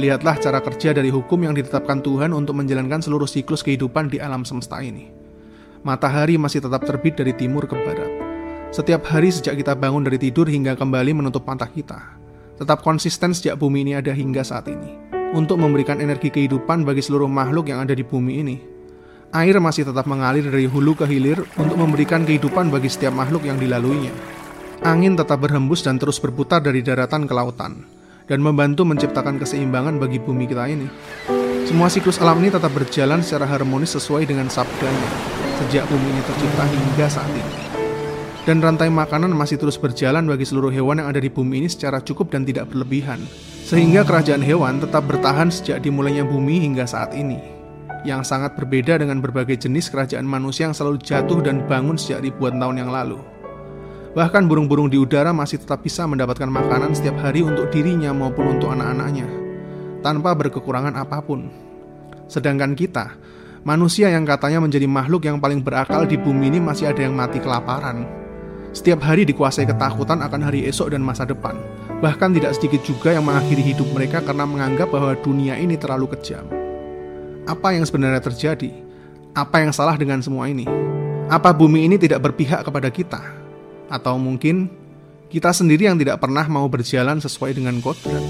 Lihatlah 0.00 0.40
cara 0.40 0.64
kerja 0.64 0.96
dari 0.96 1.12
hukum 1.12 1.44
yang 1.44 1.52
ditetapkan 1.52 2.00
Tuhan 2.00 2.32
untuk 2.32 2.56
menjalankan 2.56 3.04
seluruh 3.04 3.28
siklus 3.28 3.60
kehidupan 3.60 4.08
di 4.08 4.16
alam 4.16 4.48
semesta 4.48 4.80
ini. 4.80 5.12
Matahari 5.84 6.40
masih 6.40 6.64
tetap 6.64 6.86
terbit 6.88 7.20
dari 7.20 7.36
timur 7.36 7.68
ke 7.68 7.76
barat. 7.76 8.08
Setiap 8.70 9.04
hari 9.10 9.34
sejak 9.34 9.58
kita 9.58 9.74
bangun 9.76 10.06
dari 10.06 10.16
tidur 10.16 10.46
hingga 10.46 10.78
kembali 10.78 11.10
menutup 11.20 11.42
mata 11.42 11.66
kita, 11.66 11.98
tetap 12.56 12.86
konsisten 12.86 13.34
sejak 13.34 13.58
bumi 13.58 13.82
ini 13.82 13.92
ada 13.98 14.14
hingga 14.14 14.46
saat 14.46 14.70
ini 14.70 15.10
untuk 15.34 15.58
memberikan 15.58 15.98
energi 15.98 16.30
kehidupan 16.30 16.86
bagi 16.86 17.02
seluruh 17.02 17.26
makhluk 17.26 17.70
yang 17.70 17.82
ada 17.82 17.94
di 17.94 18.06
bumi 18.06 18.32
ini. 18.42 18.56
Air 19.30 19.62
masih 19.62 19.86
tetap 19.86 20.10
mengalir 20.10 20.42
dari 20.42 20.66
hulu 20.66 20.98
ke 20.98 21.06
hilir 21.06 21.46
untuk 21.54 21.78
memberikan 21.78 22.26
kehidupan 22.26 22.66
bagi 22.66 22.90
setiap 22.90 23.14
makhluk 23.14 23.46
yang 23.46 23.62
dilaluinya. 23.62 24.10
Angin 24.82 25.14
tetap 25.14 25.38
berhembus 25.38 25.86
dan 25.86 26.02
terus 26.02 26.18
berputar 26.18 26.58
dari 26.58 26.82
daratan 26.82 27.30
ke 27.30 27.34
lautan, 27.36 27.86
dan 28.26 28.42
membantu 28.42 28.82
menciptakan 28.82 29.38
keseimbangan 29.38 30.02
bagi 30.02 30.18
bumi 30.18 30.50
kita 30.50 30.66
ini. 30.66 30.90
Semua 31.62 31.86
siklus 31.86 32.18
alam 32.18 32.42
ini 32.42 32.50
tetap 32.50 32.74
berjalan 32.74 33.22
secara 33.22 33.46
harmonis 33.46 33.94
sesuai 33.94 34.26
dengan 34.26 34.50
sabdanya, 34.50 35.10
sejak 35.62 35.86
bumi 35.86 36.10
ini 36.10 36.22
tercipta 36.26 36.64
hingga 36.66 37.06
saat 37.06 37.30
ini. 37.30 37.54
Dan 38.42 38.58
rantai 38.58 38.90
makanan 38.90 39.30
masih 39.30 39.62
terus 39.62 39.78
berjalan 39.78 40.26
bagi 40.26 40.42
seluruh 40.42 40.74
hewan 40.74 40.98
yang 40.98 41.06
ada 41.06 41.22
di 41.22 41.30
bumi 41.30 41.62
ini 41.62 41.68
secara 41.70 42.02
cukup 42.02 42.34
dan 42.34 42.42
tidak 42.42 42.66
berlebihan, 42.74 43.22
sehingga 43.62 44.02
kerajaan 44.02 44.42
hewan 44.42 44.82
tetap 44.82 45.06
bertahan 45.06 45.54
sejak 45.54 45.86
dimulainya 45.86 46.26
bumi 46.26 46.66
hingga 46.66 46.82
saat 46.82 47.14
ini, 47.14 47.59
yang 48.06 48.24
sangat 48.24 48.56
berbeda 48.56 49.00
dengan 49.00 49.18
berbagai 49.18 49.66
jenis 49.66 49.92
kerajaan 49.92 50.24
manusia 50.24 50.68
yang 50.68 50.76
selalu 50.76 51.00
jatuh 51.00 51.40
dan 51.44 51.64
bangun 51.64 51.96
sejak 51.96 52.24
ribuan 52.24 52.56
tahun 52.56 52.86
yang 52.86 52.90
lalu. 52.90 53.20
Bahkan 54.10 54.50
burung-burung 54.50 54.90
di 54.90 54.98
udara 54.98 55.30
masih 55.30 55.62
tetap 55.62 55.86
bisa 55.86 56.02
mendapatkan 56.08 56.50
makanan 56.50 56.96
setiap 56.96 57.22
hari 57.22 57.46
untuk 57.46 57.70
dirinya 57.70 58.10
maupun 58.10 58.58
untuk 58.58 58.74
anak-anaknya, 58.74 59.28
tanpa 60.02 60.34
berkekurangan 60.34 60.98
apa 60.98 61.22
pun. 61.22 61.46
Sedangkan 62.26 62.74
kita, 62.74 63.14
manusia 63.62 64.10
yang 64.10 64.26
katanya 64.26 64.58
menjadi 64.58 64.90
makhluk 64.90 65.30
yang 65.30 65.38
paling 65.38 65.62
berakal 65.62 66.02
di 66.08 66.18
bumi 66.18 66.50
ini 66.50 66.58
masih 66.58 66.90
ada 66.90 67.06
yang 67.06 67.14
mati 67.14 67.38
kelaparan. 67.38 68.02
Setiap 68.74 69.02
hari 69.02 69.26
dikuasai 69.26 69.66
ketakutan 69.66 70.22
akan 70.22 70.46
hari 70.46 70.66
esok 70.66 70.94
dan 70.94 71.02
masa 71.02 71.26
depan, 71.26 71.58
Bahkan 72.00 72.32
tidak 72.32 72.56
sedikit 72.56 72.80
juga 72.80 73.12
yang 73.12 73.28
mengakhiri 73.28 73.60
hidup 73.60 73.84
mereka 73.92 74.24
karena 74.24 74.48
menganggap 74.48 74.88
bahwa 74.88 75.12
dunia 75.20 75.60
ini 75.60 75.76
terlalu 75.76 76.16
kejam. 76.16 76.59
Apa 77.50 77.74
yang 77.74 77.82
sebenarnya 77.82 78.22
terjadi? 78.22 78.70
Apa 79.34 79.58
yang 79.58 79.74
salah 79.74 79.98
dengan 79.98 80.22
semua 80.22 80.46
ini? 80.46 80.70
Apa 81.26 81.50
bumi 81.50 81.90
ini 81.90 81.98
tidak 81.98 82.22
berpihak 82.22 82.62
kepada 82.62 82.86
kita? 82.94 83.18
Atau 83.90 84.22
mungkin 84.22 84.70
kita 85.34 85.50
sendiri 85.50 85.90
yang 85.90 85.98
tidak 85.98 86.22
pernah 86.22 86.46
mau 86.46 86.70
berjalan 86.70 87.18
sesuai 87.18 87.58
dengan 87.58 87.82
kodrat? 87.82 88.22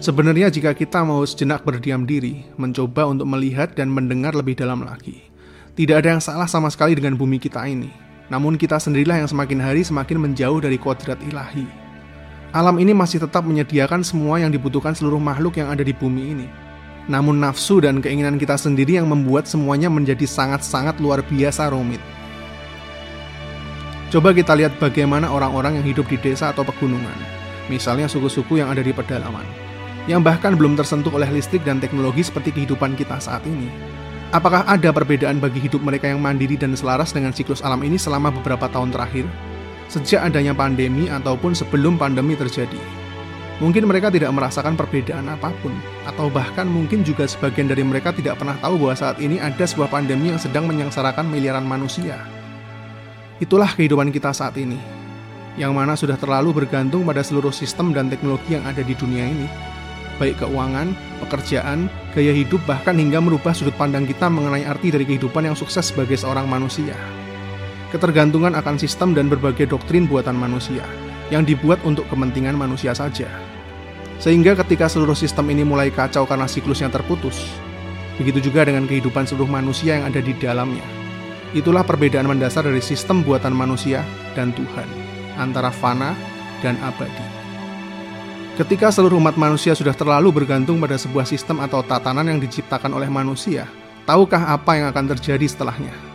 Sebenarnya 0.00 0.48
jika 0.48 0.72
kita 0.72 1.04
mau 1.04 1.20
sejenak 1.28 1.68
berdiam 1.68 2.08
diri, 2.08 2.48
mencoba 2.56 3.04
untuk 3.12 3.28
melihat 3.28 3.76
dan 3.76 3.92
mendengar 3.92 4.32
lebih 4.32 4.56
dalam 4.56 4.88
lagi, 4.88 5.28
tidak 5.76 6.00
ada 6.00 6.16
yang 6.16 6.22
salah 6.24 6.48
sama 6.48 6.72
sekali 6.72 6.96
dengan 6.96 7.12
bumi 7.12 7.36
kita 7.36 7.60
ini. 7.68 7.92
Namun 8.32 8.56
kita 8.56 8.80
sendirilah 8.80 9.20
yang 9.20 9.28
semakin 9.28 9.60
hari 9.60 9.84
semakin 9.84 10.16
menjauh 10.16 10.64
dari 10.64 10.80
kodrat 10.80 11.20
ilahi 11.28 11.88
alam 12.48 12.80
ini 12.80 12.96
masih 12.96 13.20
tetap 13.20 13.44
menyediakan 13.44 14.00
semua 14.00 14.40
yang 14.40 14.48
dibutuhkan 14.48 14.96
seluruh 14.96 15.20
makhluk 15.20 15.60
yang 15.60 15.68
ada 15.68 15.84
di 15.84 15.92
bumi 15.92 16.32
ini. 16.32 16.67
Namun 17.08 17.40
nafsu 17.40 17.80
dan 17.80 18.04
keinginan 18.04 18.36
kita 18.36 18.60
sendiri 18.60 19.00
yang 19.00 19.08
membuat 19.08 19.48
semuanya 19.48 19.88
menjadi 19.88 20.28
sangat-sangat 20.28 21.00
luar 21.00 21.24
biasa 21.24 21.72
rumit. 21.72 22.00
Coba 24.08 24.32
kita 24.32 24.56
lihat 24.56 24.76
bagaimana 24.80 25.28
orang-orang 25.28 25.80
yang 25.80 25.86
hidup 25.88 26.08
di 26.08 26.16
desa 26.20 26.52
atau 26.52 26.64
pegunungan, 26.64 27.16
misalnya 27.68 28.08
suku-suku 28.08 28.60
yang 28.60 28.72
ada 28.72 28.80
di 28.80 28.92
pedalaman, 28.92 29.44
yang 30.08 30.24
bahkan 30.24 30.56
belum 30.56 30.76
tersentuh 30.76 31.12
oleh 31.12 31.28
listrik 31.28 31.60
dan 31.64 31.76
teknologi 31.76 32.24
seperti 32.24 32.52
kehidupan 32.52 32.96
kita 32.96 33.20
saat 33.20 33.44
ini. 33.44 33.68
Apakah 34.32 34.64
ada 34.68 34.92
perbedaan 34.92 35.40
bagi 35.40 35.60
hidup 35.60 35.80
mereka 35.80 36.08
yang 36.08 36.20
mandiri 36.20 36.56
dan 36.56 36.72
selaras 36.76 37.12
dengan 37.12 37.32
siklus 37.32 37.64
alam 37.64 37.80
ini 37.84 38.00
selama 38.00 38.32
beberapa 38.32 38.68
tahun 38.68 38.92
terakhir? 38.92 39.28
sejak 39.88 40.20
adanya 40.28 40.52
pandemi 40.52 41.08
ataupun 41.08 41.56
sebelum 41.56 41.96
pandemi 41.96 42.36
terjadi. 42.36 42.78
Mungkin 43.58 43.90
mereka 43.90 44.06
tidak 44.06 44.30
merasakan 44.30 44.78
perbedaan 44.78 45.26
apa 45.26 45.50
pun, 45.58 45.74
atau 46.06 46.30
bahkan 46.30 46.62
mungkin 46.62 47.02
juga 47.02 47.26
sebagian 47.26 47.66
dari 47.66 47.82
mereka 47.82 48.14
tidak 48.14 48.38
pernah 48.38 48.54
tahu 48.62 48.78
bahwa 48.78 48.94
saat 48.94 49.18
ini 49.18 49.42
ada 49.42 49.66
sebuah 49.66 49.90
pandemi 49.90 50.30
yang 50.30 50.38
sedang 50.38 50.70
menyengsarakan 50.70 51.26
miliaran 51.26 51.66
manusia. 51.66 52.22
Itulah 53.42 53.74
kehidupan 53.74 54.14
kita 54.14 54.30
saat 54.30 54.54
ini, 54.54 54.78
yang 55.58 55.74
mana 55.74 55.98
sudah 55.98 56.14
terlalu 56.14 56.62
bergantung 56.62 57.02
pada 57.02 57.26
seluruh 57.26 57.50
sistem 57.50 57.90
dan 57.90 58.06
teknologi 58.06 58.54
yang 58.54 58.62
ada 58.62 58.86
di 58.86 58.94
dunia 58.94 59.26
ini, 59.26 59.50
baik 60.22 60.38
keuangan, 60.38 60.94
pekerjaan, 61.26 61.90
gaya 62.14 62.30
hidup, 62.30 62.62
bahkan 62.62 62.94
hingga 62.94 63.18
merubah 63.18 63.50
sudut 63.50 63.74
pandang 63.74 64.06
kita 64.06 64.30
mengenai 64.30 64.70
arti 64.70 64.94
dari 64.94 65.02
kehidupan 65.02 65.50
yang 65.50 65.58
sukses 65.58 65.90
sebagai 65.90 66.14
seorang 66.14 66.46
manusia 66.46 66.94
ketergantungan 67.88 68.52
akan 68.52 68.76
sistem 68.76 69.16
dan 69.16 69.32
berbagai 69.32 69.64
doktrin 69.64 70.04
buatan 70.04 70.36
manusia 70.36 70.84
yang 71.28 71.44
dibuat 71.44 71.80
untuk 71.84 72.08
kepentingan 72.08 72.56
manusia 72.56 72.92
saja. 72.96 73.28
Sehingga 74.18 74.58
ketika 74.58 74.90
seluruh 74.90 75.14
sistem 75.14 75.48
ini 75.54 75.62
mulai 75.62 75.94
kacau 75.94 76.26
karena 76.26 76.50
siklusnya 76.50 76.90
terputus, 76.90 77.46
begitu 78.18 78.50
juga 78.50 78.66
dengan 78.66 78.84
kehidupan 78.90 79.24
seluruh 79.24 79.48
manusia 79.48 80.00
yang 80.00 80.10
ada 80.10 80.18
di 80.18 80.34
dalamnya. 80.34 80.82
Itulah 81.54 81.86
perbedaan 81.86 82.28
mendasar 82.28 82.66
dari 82.66 82.82
sistem 82.82 83.24
buatan 83.24 83.54
manusia 83.54 84.04
dan 84.36 84.52
Tuhan, 84.52 84.88
antara 85.38 85.72
fana 85.72 86.12
dan 86.60 86.76
abadi. 86.84 87.26
Ketika 88.58 88.90
seluruh 88.90 89.22
umat 89.22 89.38
manusia 89.38 89.72
sudah 89.72 89.94
terlalu 89.94 90.34
bergantung 90.34 90.82
pada 90.82 90.98
sebuah 90.98 91.24
sistem 91.24 91.62
atau 91.62 91.80
tatanan 91.86 92.26
yang 92.26 92.42
diciptakan 92.42 92.90
oleh 92.90 93.06
manusia, 93.06 93.70
tahukah 94.02 94.50
apa 94.50 94.74
yang 94.74 94.90
akan 94.90 95.14
terjadi 95.14 95.46
setelahnya? 95.46 96.08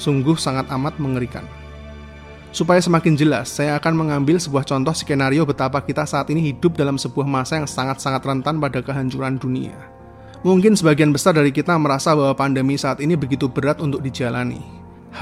sungguh 0.00 0.40
sangat 0.40 0.64
amat 0.72 0.96
mengerikan. 0.96 1.44
Supaya 2.50 2.82
semakin 2.82 3.14
jelas, 3.14 3.46
saya 3.46 3.78
akan 3.78 3.94
mengambil 3.94 4.34
sebuah 4.34 4.66
contoh 4.66 4.90
skenario 4.90 5.46
betapa 5.46 5.78
kita 5.78 6.02
saat 6.02 6.34
ini 6.34 6.50
hidup 6.50 6.74
dalam 6.74 6.98
sebuah 6.98 7.22
masa 7.22 7.62
yang 7.62 7.70
sangat-sangat 7.70 8.26
rentan 8.26 8.58
pada 8.58 8.82
kehancuran 8.82 9.38
dunia. 9.38 9.74
Mungkin 10.42 10.74
sebagian 10.74 11.14
besar 11.14 11.38
dari 11.38 11.54
kita 11.54 11.78
merasa 11.78 12.10
bahwa 12.10 12.34
pandemi 12.34 12.74
saat 12.74 12.98
ini 12.98 13.14
begitu 13.14 13.46
berat 13.46 13.78
untuk 13.78 14.02
dijalani, 14.02 14.58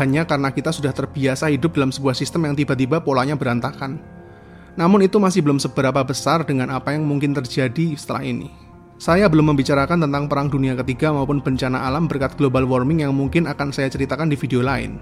hanya 0.00 0.25
karena 0.25 0.49
kita 0.49 0.73
sudah 0.73 0.88
terbiasa 0.88 1.52
hidup 1.52 1.76
dalam 1.76 1.92
sebuah 1.92 2.16
sistem 2.16 2.49
yang 2.49 2.56
tiba-tiba 2.56 3.04
polanya 3.04 3.37
berantakan. 3.37 4.00
Namun 4.80 5.04
itu 5.04 5.20
masih 5.20 5.44
belum 5.44 5.61
seberapa 5.61 6.00
besar 6.00 6.49
dengan 6.49 6.73
apa 6.73 6.97
yang 6.97 7.04
mungkin 7.04 7.37
terjadi 7.37 7.92
setelah 7.92 8.25
ini. 8.25 8.49
Saya 8.97 9.28
belum 9.28 9.52
membicarakan 9.52 10.08
tentang 10.08 10.32
Perang 10.32 10.49
Dunia 10.49 10.73
Ketiga 10.80 11.12
maupun 11.12 11.44
bencana 11.44 11.85
alam 11.85 12.08
berkat 12.08 12.40
global 12.40 12.64
warming 12.64 13.04
yang 13.04 13.12
mungkin 13.12 13.44
akan 13.50 13.68
saya 13.68 13.92
ceritakan 13.92 14.32
di 14.32 14.37
video 14.38 14.64
lain. 14.64 14.97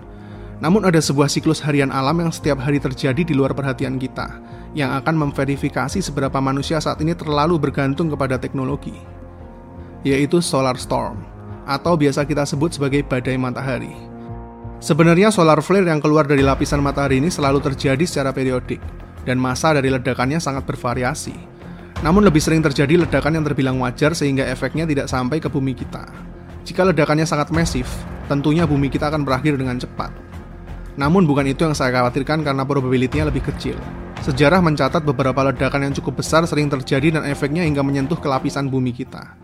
Namun 0.56 0.88
ada 0.88 0.96
sebuah 0.96 1.28
siklus 1.28 1.60
harian 1.60 1.92
alam 1.92 2.16
yang 2.16 2.32
setiap 2.32 2.56
hari 2.56 2.80
terjadi 2.80 3.20
di 3.20 3.36
luar 3.36 3.52
perhatian 3.52 4.00
kita, 4.00 4.40
yang 4.72 4.96
akan 4.96 5.28
memverifikasi 5.28 6.00
seberapa 6.00 6.40
manusia 6.40 6.80
saat 6.80 6.96
ini 7.04 7.12
terlalu 7.12 7.60
bergantung 7.60 8.08
kepada 8.08 8.40
teknologi, 8.40 8.96
yaitu 10.00 10.40
solar 10.40 10.80
storm, 10.80 11.20
atau 11.68 11.92
biasa 11.96 12.25
kita 12.25 12.48
sebut 12.48 12.72
sebagai 12.72 13.04
badai 13.04 13.36
matahari. 13.36 13.92
Sebenarnya 14.80 15.28
solar 15.28 15.60
flare 15.60 15.88
yang 15.88 16.00
keluar 16.00 16.25
dari 16.25 16.40
lapisan 16.40 16.80
matahari 16.80 17.20
ini 17.20 17.28
selalu 17.28 17.60
terjadi 17.60 18.04
secara 18.08 18.32
periodik, 18.32 18.80
dan 19.28 19.36
masa 19.36 19.76
dari 19.76 19.92
ledakannya 19.92 20.40
sangat 20.40 20.64
bervariasi. 20.64 21.36
Namun 22.00 22.25
lebih 22.25 22.40
sering 22.44 22.60
terjadi 22.60 23.04
ledakan 23.04 23.40
yang 23.40 23.44
terbilang 23.44 23.76
wajar 23.80 24.12
sehingga 24.12 24.44
efeknya 24.48 24.84
tidak 24.84 25.08
sampai 25.08 25.40
ke 25.40 25.48
bumi 25.48 25.72
kita. 25.72 26.04
Jika 26.64 26.84
ledakannya 26.84 27.25
sangat 27.25 27.48
masif, 27.52 27.88
tentunya 28.28 28.68
bumi 28.68 28.92
kita 28.92 29.08
akan 29.08 29.25
berakhir 29.25 29.56
dengan 29.56 29.80
cepat. 29.80 30.25
Namun 30.96 31.28
bukan 31.28 31.44
itu 31.44 31.64
yang 31.68 31.76
saya 31.76 31.92
khawatirkan 31.92 32.40
karena 32.40 32.64
probability-nya 32.64 33.28
lebih 33.28 33.44
kecil. 33.44 33.76
Sejarah 34.24 34.64
mencatat 34.64 35.04
beberapa 35.04 35.44
ledakan 35.44 35.86
yang 35.86 35.94
cukup 35.94 36.24
besar 36.24 36.48
sering 36.48 36.72
terjadi 36.72 37.20
dan 37.20 37.22
efeknya 37.28 37.62
hingga 37.68 37.84
menyentuh 37.84 38.16
ke 38.16 38.26
lapisan 38.26 38.72
bumi 38.72 38.96
kita. 38.96 39.36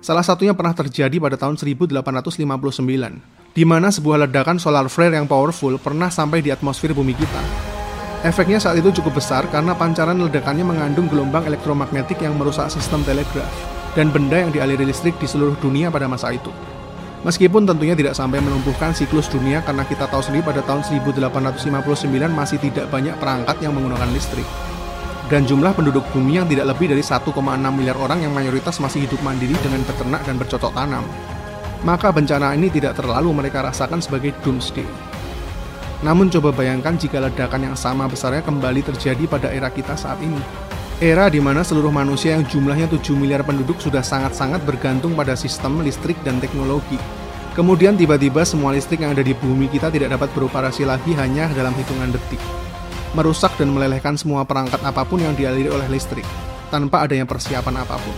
Salah 0.00 0.24
satunya 0.24 0.56
pernah 0.56 0.72
terjadi 0.72 1.20
pada 1.20 1.36
tahun 1.36 1.60
1859, 1.60 2.32
di 3.52 3.64
mana 3.68 3.92
sebuah 3.92 4.24
ledakan 4.24 4.56
solar 4.56 4.88
flare 4.88 5.18
yang 5.18 5.28
powerful 5.28 5.76
pernah 5.76 6.08
sampai 6.08 6.40
di 6.40 6.48
atmosfer 6.48 6.96
bumi 6.96 7.12
kita. 7.12 7.42
Efeknya 8.24 8.56
saat 8.56 8.80
itu 8.80 8.88
cukup 9.00 9.20
besar 9.20 9.44
karena 9.52 9.76
pancaran 9.76 10.16
ledakannya 10.16 10.64
mengandung 10.64 11.08
gelombang 11.08 11.44
elektromagnetik 11.48 12.20
yang 12.24 12.36
merusak 12.36 12.72
sistem 12.72 13.04
telegraf 13.04 13.48
dan 13.92 14.08
benda 14.08 14.40
yang 14.40 14.52
dialiri 14.52 14.88
listrik 14.88 15.16
di 15.20 15.28
seluruh 15.28 15.56
dunia 15.60 15.92
pada 15.92 16.08
masa 16.08 16.32
itu. 16.32 16.52
Meskipun 17.20 17.68
tentunya 17.68 17.92
tidak 17.92 18.16
sampai 18.16 18.40
melumpuhkan 18.40 18.96
siklus 18.96 19.28
dunia 19.28 19.60
karena 19.60 19.84
kita 19.84 20.08
tahu 20.08 20.24
sendiri 20.24 20.40
pada 20.40 20.64
tahun 20.64 20.80
1859 20.80 21.68
masih 22.32 22.56
tidak 22.56 22.88
banyak 22.88 23.12
perangkat 23.20 23.60
yang 23.60 23.76
menggunakan 23.76 24.08
listrik. 24.16 24.48
Dan 25.28 25.44
jumlah 25.44 25.76
penduduk 25.76 26.02
bumi 26.16 26.40
yang 26.40 26.48
tidak 26.48 26.72
lebih 26.72 26.90
dari 26.90 27.04
1,6 27.04 27.28
miliar 27.76 27.94
orang 28.00 28.24
yang 28.24 28.32
mayoritas 28.32 28.80
masih 28.80 29.04
hidup 29.04 29.20
mandiri 29.20 29.52
dengan 29.60 29.84
beternak 29.84 30.24
dan 30.24 30.40
bercocok 30.40 30.72
tanam. 30.72 31.04
Maka 31.84 32.08
bencana 32.08 32.56
ini 32.56 32.72
tidak 32.72 32.96
terlalu 32.96 33.30
mereka 33.36 33.68
rasakan 33.68 34.00
sebagai 34.00 34.32
doomsday. 34.40 34.88
Namun 36.00 36.32
coba 36.32 36.56
bayangkan 36.56 36.96
jika 36.96 37.20
ledakan 37.20 37.72
yang 37.72 37.76
sama 37.76 38.08
besarnya 38.08 38.40
kembali 38.40 38.80
terjadi 38.80 39.24
pada 39.28 39.52
era 39.52 39.68
kita 39.68 39.92
saat 39.92 40.16
ini. 40.24 40.69
Era 41.00 41.32
di 41.32 41.40
mana 41.40 41.64
seluruh 41.64 41.88
manusia 41.88 42.36
yang 42.36 42.44
jumlahnya 42.44 42.84
7 42.84 43.16
miliar 43.16 43.40
penduduk 43.40 43.80
sudah 43.80 44.04
sangat-sangat 44.04 44.60
bergantung 44.68 45.16
pada 45.16 45.32
sistem 45.32 45.80
listrik 45.80 46.12
dan 46.28 46.36
teknologi. 46.44 47.00
Kemudian 47.56 47.96
tiba-tiba 47.96 48.44
semua 48.44 48.76
listrik 48.76 49.00
yang 49.00 49.16
ada 49.16 49.24
di 49.24 49.32
bumi 49.32 49.72
kita 49.72 49.88
tidak 49.88 50.12
dapat 50.12 50.28
beroperasi 50.36 50.84
lagi 50.84 51.16
hanya 51.16 51.48
dalam 51.56 51.72
hitungan 51.72 52.12
detik. 52.12 52.36
Merusak 53.16 53.48
dan 53.56 53.72
melelehkan 53.72 54.20
semua 54.20 54.44
perangkat 54.44 54.84
apa 54.84 55.00
pun 55.08 55.24
yang 55.24 55.32
dialiri 55.32 55.72
oleh 55.72 55.88
listrik, 55.88 56.28
tanpa 56.68 57.08
adanya 57.08 57.24
persiapan 57.24 57.80
apa 57.80 57.96
pun. 57.96 58.16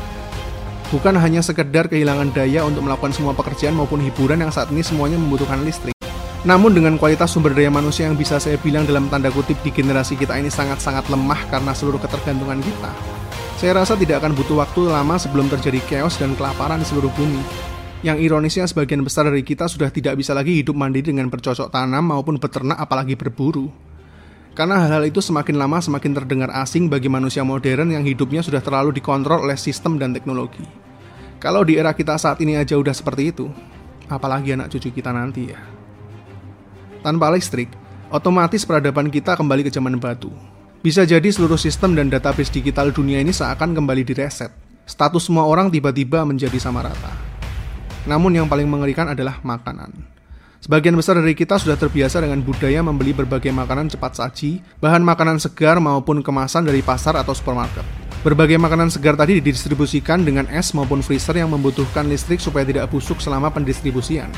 Bukan 0.90 1.14
hanya 1.22 1.38
sekedar 1.38 1.86
kehilangan 1.86 2.34
daya 2.34 2.66
untuk 2.66 2.82
melakukan 2.82 3.14
semua 3.14 3.30
pekerjaan 3.30 3.78
maupun 3.78 4.02
hiburan 4.02 4.42
yang 4.42 4.50
saat 4.50 4.74
ini 4.74 4.82
semuanya 4.82 5.22
membutuhkan 5.22 5.62
listrik, 5.62 5.94
namun 6.42 6.74
dengan 6.74 6.98
kualitas 6.98 7.30
sumber 7.30 7.54
daya 7.54 7.70
manusia 7.70 8.10
yang 8.10 8.18
bisa 8.18 8.42
saya 8.42 8.58
bilang 8.58 8.82
dalam 8.82 9.06
tanda 9.06 9.30
kutip 9.30 9.62
di 9.62 9.70
generasi 9.70 10.18
kita 10.18 10.34
ini 10.34 10.50
sangat-sangat 10.50 11.06
lemah 11.06 11.38
karena 11.46 11.70
seluruh 11.70 12.02
ketergantungan 12.02 12.58
kita, 12.58 12.90
saya 13.62 13.78
rasa 13.78 13.94
tidak 13.94 14.18
akan 14.18 14.34
butuh 14.34 14.58
waktu 14.58 14.90
lama 14.90 15.14
sebelum 15.22 15.46
terjadi 15.46 15.78
chaos 15.86 16.18
dan 16.18 16.34
kelaparan 16.34 16.82
di 16.82 16.86
seluruh 16.90 17.14
bumi. 17.14 17.70
Yang 18.02 18.26
ironisnya 18.26 18.66
sebagian 18.66 19.06
besar 19.06 19.30
dari 19.30 19.46
kita 19.46 19.70
sudah 19.70 19.86
tidak 19.94 20.18
bisa 20.18 20.34
lagi 20.34 20.58
hidup 20.58 20.74
mandiri 20.74 21.14
dengan 21.14 21.30
bercocok 21.30 21.70
tanam 21.70 22.10
maupun 22.10 22.42
beternak 22.42 22.74
apalagi 22.74 23.14
berburu. 23.14 23.70
Karena 24.58 24.82
hal-hal 24.82 25.06
itu 25.06 25.22
semakin 25.22 25.54
lama 25.54 25.78
semakin 25.78 26.10
terdengar 26.10 26.50
asing 26.58 26.90
bagi 26.90 27.06
manusia 27.06 27.46
modern 27.46 27.94
yang 27.94 28.02
hidupnya 28.02 28.42
sudah 28.42 28.58
terlalu 28.58 28.98
dikontrol 28.98 29.46
oleh 29.46 29.54
sistem 29.54 29.94
dan 29.94 30.10
teknologi. 30.10 30.66
Kalau 31.38 31.62
di 31.62 31.78
era 31.78 31.94
kita 31.94 32.18
saat 32.18 32.42
ini 32.42 32.58
aja 32.58 32.74
udah 32.74 32.90
seperti 32.90 33.30
itu, 33.30 33.46
apalagi 34.10 34.58
anak 34.58 34.74
cucu 34.74 34.90
kita 34.90 35.14
nanti 35.14 35.54
ya. 35.54 35.81
Tanpa 37.02 37.34
listrik, 37.34 37.66
otomatis 38.14 38.62
peradaban 38.62 39.10
kita 39.10 39.34
kembali 39.34 39.66
ke 39.66 39.70
zaman 39.74 39.98
batu. 39.98 40.30
Bisa 40.86 41.02
jadi 41.02 41.26
seluruh 41.26 41.58
sistem 41.58 41.98
dan 41.98 42.06
database 42.06 42.54
digital 42.54 42.94
dunia 42.94 43.18
ini 43.18 43.34
seakan 43.34 43.74
kembali 43.74 44.06
direset. 44.06 44.54
Status 44.86 45.26
semua 45.26 45.42
orang 45.50 45.66
tiba-tiba 45.66 46.22
menjadi 46.22 46.62
sama 46.62 46.86
rata. 46.86 47.10
Namun 48.06 48.38
yang 48.38 48.46
paling 48.46 48.70
mengerikan 48.70 49.10
adalah 49.10 49.42
makanan. 49.42 49.90
Sebagian 50.62 50.94
besar 50.94 51.18
dari 51.18 51.34
kita 51.34 51.58
sudah 51.58 51.74
terbiasa 51.74 52.22
dengan 52.22 52.38
budaya 52.38 52.86
membeli 52.86 53.10
berbagai 53.10 53.50
makanan 53.50 53.90
cepat 53.90 54.22
saji, 54.22 54.62
bahan 54.78 55.02
makanan 55.02 55.42
segar 55.42 55.82
maupun 55.82 56.22
kemasan 56.22 56.62
dari 56.62 56.86
pasar 56.86 57.18
atau 57.18 57.34
supermarket. 57.34 57.82
Berbagai 58.22 58.62
makanan 58.62 58.94
segar 58.94 59.18
tadi 59.18 59.42
didistribusikan 59.42 60.22
dengan 60.22 60.46
es 60.54 60.70
maupun 60.70 61.02
freezer 61.02 61.34
yang 61.34 61.50
membutuhkan 61.50 62.06
listrik 62.06 62.38
supaya 62.38 62.62
tidak 62.62 62.86
busuk 62.94 63.18
selama 63.18 63.50
pendistribusian. 63.50 64.30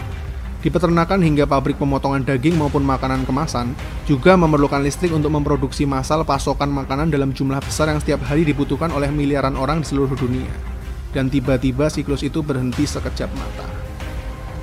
Di 0.65 0.73
peternakan 0.73 1.21
hingga 1.21 1.45
pabrik 1.45 1.77
pemotongan 1.77 2.25
daging 2.25 2.57
maupun 2.57 2.89
makanan 2.89 3.29
kemasan 3.29 3.77
juga 4.09 4.33
memerlukan 4.33 4.81
listrik 4.81 5.13
untuk 5.13 5.29
memproduksi 5.29 5.85
massal 5.85 6.25
pasokan 6.25 6.73
makanan 6.73 7.13
dalam 7.13 7.37
jumlah 7.37 7.61
besar 7.61 7.93
yang 7.93 8.01
setiap 8.01 8.25
hari 8.25 8.49
dibutuhkan 8.49 8.89
oleh 8.89 9.13
miliaran 9.13 9.61
orang 9.61 9.85
di 9.85 9.93
seluruh 9.93 10.17
dunia. 10.17 10.49
Dan 11.13 11.29
tiba-tiba 11.29 11.93
siklus 11.93 12.25
itu 12.25 12.41
berhenti 12.41 12.89
sekejap 12.89 13.29
mata. 13.37 13.69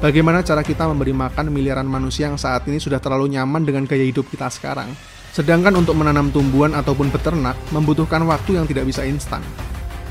Bagaimana 0.01 0.41
cara 0.41 0.65
kita 0.65 0.89
memberi 0.89 1.13
makan 1.13 1.53
miliaran 1.53 1.85
manusia 1.85 2.33
yang 2.33 2.41
saat 2.41 2.65
ini 2.65 2.81
sudah 2.81 2.97
terlalu 2.97 3.37
nyaman 3.37 3.61
dengan 3.61 3.85
gaya 3.85 4.01
hidup 4.01 4.25
kita 4.25 4.49
sekarang? 4.49 4.89
Sedangkan 5.29 5.77
untuk 5.77 5.93
menanam 5.93 6.33
tumbuhan 6.33 6.73
ataupun 6.73 7.13
beternak 7.13 7.53
membutuhkan 7.69 8.25
waktu 8.25 8.57
yang 8.57 8.65
tidak 8.65 8.89
bisa 8.89 9.05
instan. 9.05 9.45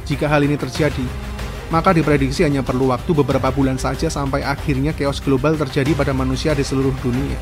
Jika 0.06 0.30
hal 0.30 0.46
ini 0.46 0.54
terjadi, 0.54 1.02
maka 1.70 1.94
diprediksi 1.94 2.42
hanya 2.42 2.66
perlu 2.66 2.90
waktu 2.90 3.14
beberapa 3.14 3.54
bulan 3.54 3.78
saja 3.78 4.10
sampai 4.10 4.42
akhirnya 4.42 4.90
chaos 4.90 5.22
global 5.22 5.54
terjadi 5.54 5.94
pada 5.94 6.10
manusia 6.10 6.50
di 6.50 6.66
seluruh 6.66 6.92
dunia. 6.98 7.38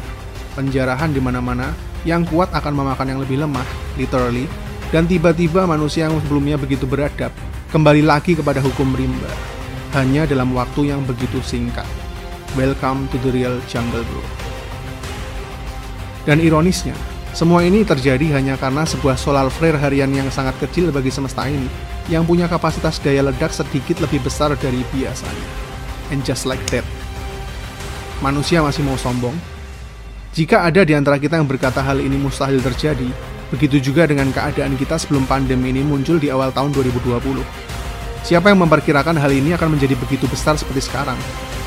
Penjarahan 0.53 1.11
di 1.11 1.21
mana-mana, 1.21 1.73
yang 2.05 2.29
kuat 2.29 2.53
akan 2.53 2.73
memakan 2.77 3.17
yang 3.17 3.21
lebih 3.25 3.41
lemah, 3.41 3.65
literally, 3.97 4.45
dan 4.93 5.09
tiba-tiba 5.09 5.65
manusia 5.65 6.09
yang 6.09 6.21
sebelumnya 6.25 6.61
begitu 6.61 6.85
beradab, 6.85 7.33
kembali 7.73 8.05
lagi 8.05 8.37
kepada 8.37 8.61
hukum 8.61 8.93
rimba. 8.93 9.33
Hanya 9.97 10.29
dalam 10.29 10.53
waktu 10.53 10.93
yang 10.93 11.01
begitu 11.09 11.41
singkat. 11.41 11.89
Welcome 12.53 13.09
to 13.13 13.17
the 13.25 13.33
real 13.33 13.57
jungle 13.65 14.05
bro. 14.05 14.25
Dan 16.29 16.45
ironisnya, 16.45 16.93
semua 17.37 17.61
ini 17.63 17.85
terjadi 17.85 18.41
hanya 18.41 18.57
karena 18.57 18.89
sebuah 18.89 19.21
solar 19.21 19.47
flare 19.53 19.77
harian 19.77 20.09
yang 20.09 20.29
sangat 20.33 20.57
kecil 20.59 20.89
bagi 20.89 21.13
semesta 21.13 21.45
ini 21.45 21.69
yang 22.09 22.25
punya 22.25 22.49
kapasitas 22.49 22.97
daya 23.05 23.21
ledak 23.21 23.53
sedikit 23.53 24.01
lebih 24.01 24.25
besar 24.25 24.57
dari 24.57 24.81
biasanya. 24.97 25.49
And 26.09 26.25
just 26.25 26.49
like 26.49 26.63
that, 26.73 26.85
manusia 28.25 28.65
masih 28.65 28.81
mau 28.81 28.97
sombong? 28.97 29.37
Jika 30.33 30.65
ada 30.65 30.89
di 30.89 30.97
antara 30.97 31.21
kita 31.21 31.37
yang 31.37 31.45
berkata 31.45 31.85
hal 31.85 32.01
ini 32.01 32.17
mustahil 32.17 32.65
terjadi, 32.65 33.13
begitu 33.53 33.93
juga 33.93 34.09
dengan 34.09 34.33
keadaan 34.33 34.77
kita 34.81 34.97
sebelum 34.97 35.29
pandemi 35.29 35.69
ini 35.69 35.85
muncul 35.85 36.17
di 36.17 36.33
awal 36.33 36.49
tahun 36.49 36.73
2020. 36.73 37.45
Siapa 38.25 38.53
yang 38.53 38.61
memperkirakan 38.65 39.17
hal 39.21 39.33
ini 39.33 39.53
akan 39.53 39.77
menjadi 39.77 39.95
begitu 40.01 40.25
besar 40.29 40.57
seperti 40.57 40.89
sekarang? 40.89 41.17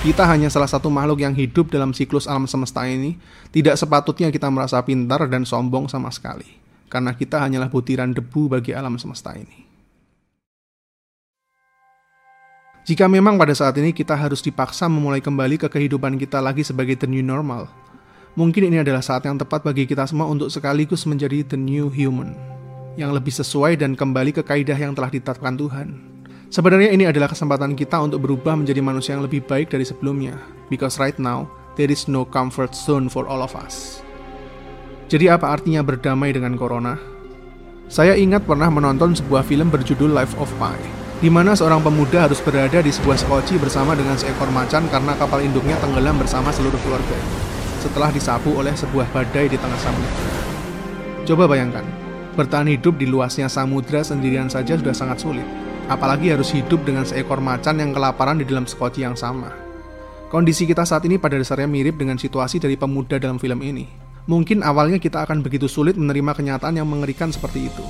Kita 0.02 0.26
hanya 0.26 0.50
salah 0.50 0.66
satu 0.66 0.90
makhluk 0.90 1.22
yang 1.22 1.38
hidup 1.38 1.70
dalam 1.70 1.94
siklus 1.94 2.26
alam 2.26 2.50
semesta 2.50 2.82
ini, 2.90 3.22
tidak 3.54 3.78
sepatutnya 3.78 4.34
kita 4.34 4.50
merasa 4.50 4.82
pintar 4.82 5.30
dan 5.30 5.46
sombong 5.46 5.86
sama 5.86 6.10
sekali. 6.10 6.58
Karena 6.90 7.14
kita 7.14 7.38
hanyalah 7.38 7.70
butiran 7.70 8.10
debu 8.10 8.50
bagi 8.50 8.74
alam 8.74 8.98
semesta 8.98 9.38
ini. 9.38 9.70
Jika 12.82 13.06
memang 13.06 13.38
pada 13.38 13.54
saat 13.54 13.78
ini 13.78 13.94
kita 13.94 14.18
harus 14.18 14.42
dipaksa 14.42 14.90
memulai 14.90 15.22
kembali 15.22 15.62
ke 15.62 15.70
kehidupan 15.70 16.18
kita 16.18 16.42
lagi 16.42 16.66
sebagai 16.66 16.98
the 16.98 17.06
new 17.06 17.22
normal, 17.22 17.70
mungkin 18.34 18.74
ini 18.74 18.82
adalah 18.82 19.06
saat 19.06 19.22
yang 19.30 19.38
tepat 19.38 19.62
bagi 19.62 19.86
kita 19.86 20.10
semua 20.10 20.26
untuk 20.26 20.50
sekaligus 20.50 21.06
menjadi 21.06 21.46
the 21.46 21.60
new 21.62 21.94
human, 21.94 22.34
yang 22.98 23.14
lebih 23.14 23.38
sesuai 23.38 23.78
dan 23.78 23.94
kembali 23.94 24.34
ke 24.34 24.42
kaidah 24.42 24.82
yang 24.82 24.98
telah 24.98 25.14
ditetapkan 25.14 25.54
Tuhan. 25.62 26.11
Sebenarnya 26.52 26.92
ini 26.92 27.08
adalah 27.08 27.32
kesempatan 27.32 27.80
kita 27.80 27.96
untuk 28.04 28.28
berubah 28.28 28.60
menjadi 28.60 28.84
manusia 28.84 29.16
yang 29.16 29.24
lebih 29.24 29.40
baik 29.48 29.72
dari 29.72 29.88
sebelumnya, 29.88 30.36
because 30.68 31.00
right 31.00 31.16
now, 31.16 31.48
there 31.80 31.88
is 31.88 32.12
no 32.12 32.28
comfort 32.28 32.76
zone 32.76 33.08
for 33.08 33.24
all 33.24 33.40
of 33.40 33.56
us. 33.56 34.04
Jadi 35.08 35.32
apa 35.32 35.48
artinya 35.48 35.80
berdamai 35.80 36.36
dengan 36.36 36.60
corona? 36.60 37.00
Saya 37.88 38.20
ingat 38.20 38.44
pernah 38.44 38.68
menonton 38.68 39.16
sebuah 39.16 39.48
film 39.48 39.72
berjudul 39.72 40.12
Life 40.12 40.36
of 40.36 40.52
Pi 40.60 40.76
di 41.24 41.32
mana 41.32 41.56
seorang 41.56 41.80
pemuda 41.80 42.28
harus 42.28 42.44
berada 42.44 42.84
di 42.84 42.92
sebuah 42.92 43.16
sekoci 43.16 43.56
bersama 43.56 43.96
dengan 43.96 44.20
seekor 44.20 44.52
macan 44.52 44.92
karena 44.92 45.16
kapal 45.16 45.40
induknya 45.40 45.80
tenggelam 45.80 46.20
bersama 46.20 46.52
seluruh 46.52 46.82
keluarga 46.84 47.16
setelah 47.80 48.12
disapu 48.12 48.52
oleh 48.60 48.76
sebuah 48.76 49.08
badai 49.16 49.48
di 49.48 49.56
tengah 49.56 49.80
samudra. 49.80 50.24
Coba 51.24 51.48
bayangkan, 51.48 51.88
bertahan 52.36 52.68
hidup 52.76 53.00
di 53.00 53.08
luasnya 53.08 53.48
samudra 53.48 54.04
sendirian 54.04 54.52
saja 54.52 54.76
sudah 54.76 54.92
sangat 54.92 55.22
sulit, 55.22 55.48
apalagi 55.92 56.32
harus 56.32 56.56
hidup 56.56 56.88
dengan 56.88 57.04
seekor 57.04 57.44
macan 57.44 57.84
yang 57.84 57.92
kelaparan 57.92 58.40
di 58.40 58.48
dalam 58.48 58.64
sekoci 58.64 59.04
yang 59.04 59.20
sama. 59.20 59.52
Kondisi 60.32 60.64
kita 60.64 60.88
saat 60.88 61.04
ini 61.04 61.20
pada 61.20 61.36
dasarnya 61.36 61.68
mirip 61.68 62.00
dengan 62.00 62.16
situasi 62.16 62.64
dari 62.64 62.80
pemuda 62.80 63.20
dalam 63.20 63.36
film 63.36 63.60
ini. 63.60 64.08
mungkin 64.30 64.62
awalnya 64.62 65.02
kita 65.02 65.26
akan 65.26 65.42
begitu 65.42 65.66
sulit 65.66 65.98
menerima 65.98 66.38
kenyataan 66.38 66.78
yang 66.78 66.86
mengerikan 66.86 67.34
seperti 67.34 67.68
itu. 67.68 67.82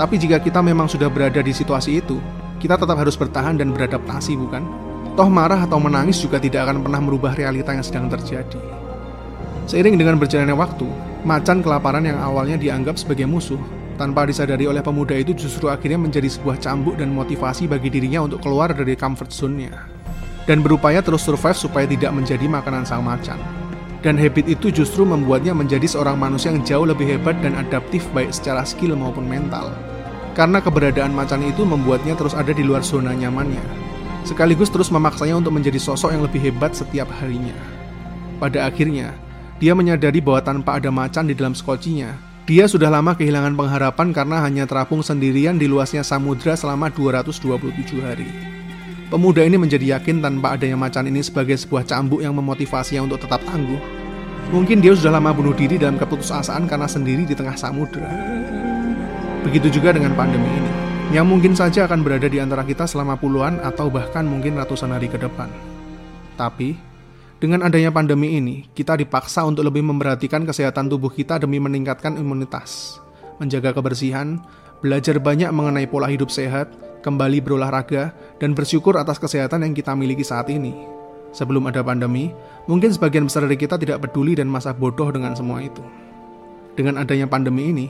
Tapi 0.00 0.16
jika 0.16 0.40
kita 0.40 0.64
memang 0.64 0.88
sudah 0.88 1.12
berada 1.12 1.44
di 1.44 1.52
situasi 1.52 2.00
itu, 2.00 2.16
kita 2.56 2.80
tetap 2.80 2.96
harus 2.96 3.12
bertahan 3.12 3.60
dan 3.60 3.68
beradaptasi, 3.76 4.40
bukan? 4.40 4.64
Toh 5.20 5.28
marah 5.28 5.68
atau 5.68 5.76
menangis 5.76 6.16
juga 6.24 6.40
tidak 6.40 6.64
akan 6.64 6.80
pernah 6.80 7.04
merubah 7.04 7.36
realita 7.36 7.76
yang 7.76 7.84
sedang 7.84 8.08
terjadi. 8.08 8.56
Seiring 9.68 10.00
dengan 10.00 10.16
berjalannya 10.16 10.56
waktu, 10.56 10.88
macan 11.28 11.60
kelaparan 11.60 12.08
yang 12.08 12.16
awalnya 12.18 12.56
dianggap 12.56 12.96
sebagai 12.96 13.28
musuh, 13.28 13.60
tanpa 14.00 14.24
disadari 14.24 14.64
oleh 14.64 14.80
pemuda 14.80 15.12
itu 15.12 15.36
justru 15.36 15.68
akhirnya 15.68 16.00
menjadi 16.00 16.24
sebuah 16.24 16.56
cambuk 16.56 16.96
dan 16.96 17.12
motivasi 17.12 17.68
bagi 17.68 17.92
dirinya 17.92 18.24
untuk 18.24 18.40
keluar 18.40 18.72
dari 18.72 18.96
comfort 18.96 19.28
zone-nya. 19.28 19.76
Dan 20.48 20.64
berupaya 20.64 21.04
terus 21.04 21.20
survive 21.20 21.52
supaya 21.52 21.84
tidak 21.84 22.08
menjadi 22.16 22.48
makanan 22.48 22.88
sang 22.88 23.04
macan. 23.04 23.36
Dan 24.00 24.16
habit 24.16 24.48
itu 24.48 24.72
justru 24.72 25.04
membuatnya 25.04 25.52
menjadi 25.52 25.84
seorang 25.84 26.16
manusia 26.16 26.48
yang 26.48 26.64
jauh 26.64 26.88
lebih 26.88 27.04
hebat 27.12 27.36
dan 27.44 27.52
adaptif 27.60 28.08
baik 28.16 28.32
secara 28.32 28.64
skill 28.64 28.96
maupun 28.96 29.28
mental. 29.28 29.68
Karena 30.32 30.64
keberadaan 30.64 31.12
macan 31.12 31.44
itu 31.44 31.68
membuatnya 31.68 32.16
terus 32.16 32.32
ada 32.32 32.56
di 32.56 32.64
luar 32.64 32.80
zona 32.80 33.12
nyamannya. 33.12 33.60
Sekaligus 34.24 34.72
terus 34.72 34.88
memaksanya 34.88 35.36
untuk 35.36 35.52
menjadi 35.52 35.76
sosok 35.76 36.16
yang 36.16 36.24
lebih 36.24 36.40
hebat 36.48 36.72
setiap 36.72 37.12
harinya. 37.20 37.52
Pada 38.40 38.64
akhirnya, 38.64 39.12
dia 39.60 39.76
menyadari 39.76 40.24
bahwa 40.24 40.40
tanpa 40.40 40.80
ada 40.80 40.88
macan 40.88 41.28
di 41.28 41.36
dalam 41.36 41.52
skocinya, 41.52 42.29
dia 42.50 42.66
sudah 42.66 42.90
lama 42.90 43.14
kehilangan 43.14 43.54
pengharapan 43.54 44.10
karena 44.10 44.42
hanya 44.42 44.66
terapung 44.66 45.06
sendirian 45.06 45.54
di 45.54 45.70
luasnya 45.70 46.02
samudra 46.02 46.58
selama 46.58 46.90
227 46.90 48.02
hari. 48.02 48.26
Pemuda 49.06 49.46
ini 49.46 49.54
menjadi 49.54 49.94
yakin 49.94 50.18
tanpa 50.18 50.58
adanya 50.58 50.74
macan 50.74 51.06
ini 51.06 51.22
sebagai 51.22 51.54
sebuah 51.54 51.86
cambuk 51.86 52.26
yang 52.26 52.34
memotivasinya 52.34 53.06
untuk 53.06 53.22
tetap 53.22 53.38
tangguh. 53.46 53.78
Mungkin 54.50 54.82
dia 54.82 54.98
sudah 54.98 55.14
lama 55.14 55.30
bunuh 55.30 55.54
diri 55.54 55.78
dalam 55.78 55.94
keputusasaan 55.94 56.66
karena 56.66 56.90
sendiri 56.90 57.22
di 57.22 57.38
tengah 57.38 57.54
samudera. 57.54 58.10
Begitu 59.46 59.78
juga 59.78 59.94
dengan 59.94 60.18
pandemi 60.18 60.50
ini, 60.50 60.70
yang 61.14 61.30
mungkin 61.30 61.54
saja 61.54 61.86
akan 61.86 62.02
berada 62.02 62.26
di 62.26 62.42
antara 62.42 62.66
kita 62.66 62.82
selama 62.82 63.14
puluhan 63.14 63.62
atau 63.62 63.86
bahkan 63.94 64.26
mungkin 64.26 64.58
ratusan 64.58 64.90
hari 64.90 65.06
ke 65.06 65.22
depan. 65.22 65.46
Tapi, 66.34 66.74
dengan 67.40 67.64
adanya 67.64 67.88
pandemi 67.88 68.36
ini, 68.36 68.68
kita 68.76 69.00
dipaksa 69.00 69.40
untuk 69.48 69.64
lebih 69.64 69.80
memperhatikan 69.80 70.44
kesehatan 70.44 70.92
tubuh 70.92 71.08
kita 71.08 71.40
demi 71.40 71.56
meningkatkan 71.56 72.20
imunitas, 72.20 73.00
menjaga 73.40 73.72
kebersihan, 73.72 74.44
belajar 74.84 75.16
banyak 75.16 75.48
mengenai 75.48 75.88
pola 75.88 76.04
hidup 76.12 76.28
sehat, 76.28 76.68
kembali 77.00 77.40
berolahraga, 77.40 78.12
dan 78.44 78.52
bersyukur 78.52 79.00
atas 79.00 79.16
kesehatan 79.16 79.64
yang 79.64 79.72
kita 79.72 79.96
miliki 79.96 80.20
saat 80.20 80.52
ini. 80.52 80.76
Sebelum 81.32 81.64
ada 81.64 81.80
pandemi, 81.80 82.28
mungkin 82.68 82.92
sebagian 82.92 83.24
besar 83.24 83.48
dari 83.48 83.56
kita 83.56 83.80
tidak 83.80 84.04
peduli 84.04 84.36
dan 84.36 84.44
masa 84.44 84.76
bodoh 84.76 85.08
dengan 85.08 85.32
semua 85.32 85.64
itu. 85.64 85.80
Dengan 86.76 87.00
adanya 87.00 87.24
pandemi 87.24 87.72
ini, 87.72 87.86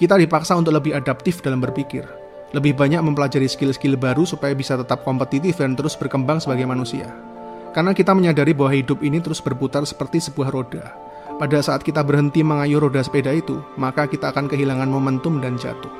kita 0.00 0.16
dipaksa 0.16 0.56
untuk 0.56 0.72
lebih 0.80 0.96
adaptif 0.96 1.44
dalam 1.44 1.60
berpikir, 1.60 2.08
lebih 2.56 2.72
banyak 2.72 3.04
mempelajari 3.04 3.52
skill-skill 3.52 4.00
baru 4.00 4.24
supaya 4.24 4.56
bisa 4.56 4.80
tetap 4.80 5.04
kompetitif 5.04 5.60
dan 5.60 5.76
terus 5.76 5.92
berkembang 5.92 6.40
sebagai 6.40 6.64
manusia. 6.64 7.33
Karena 7.74 7.90
kita 7.90 8.14
menyadari 8.14 8.54
bahwa 8.54 8.70
hidup 8.70 9.02
ini 9.02 9.18
terus 9.18 9.42
berputar 9.42 9.82
seperti 9.82 10.22
sebuah 10.22 10.54
roda. 10.54 10.94
Pada 11.34 11.58
saat 11.58 11.82
kita 11.82 12.06
berhenti 12.06 12.46
mengayuh 12.46 12.78
roda 12.78 13.02
sepeda 13.02 13.34
itu, 13.34 13.58
maka 13.74 14.06
kita 14.06 14.30
akan 14.30 14.46
kehilangan 14.46 14.86
momentum 14.86 15.42
dan 15.42 15.58
jatuh. 15.58 15.90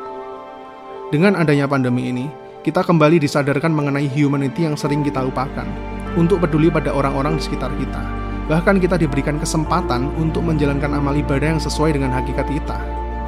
Dengan 1.11 1.35
adanya 1.35 1.67
pandemi 1.67 2.15
ini, 2.15 2.31
kita 2.63 2.87
kembali 2.87 3.19
disadarkan 3.19 3.75
mengenai 3.75 4.07
humanity 4.07 4.71
yang 4.71 4.79
sering 4.79 5.03
kita 5.03 5.19
lupakan, 5.27 5.67
untuk 6.15 6.39
peduli 6.47 6.71
pada 6.71 6.95
orang-orang 6.95 7.37
di 7.37 7.43
sekitar 7.43 7.75
kita. 7.75 8.03
Bahkan 8.47 8.79
kita 8.79 8.95
diberikan 8.95 9.43
kesempatan 9.43 10.15
untuk 10.15 10.47
menjalankan 10.47 10.95
amal 10.95 11.19
ibadah 11.19 11.59
yang 11.59 11.63
sesuai 11.63 11.99
dengan 11.99 12.15
hakikat 12.15 12.47
kita, 12.47 12.79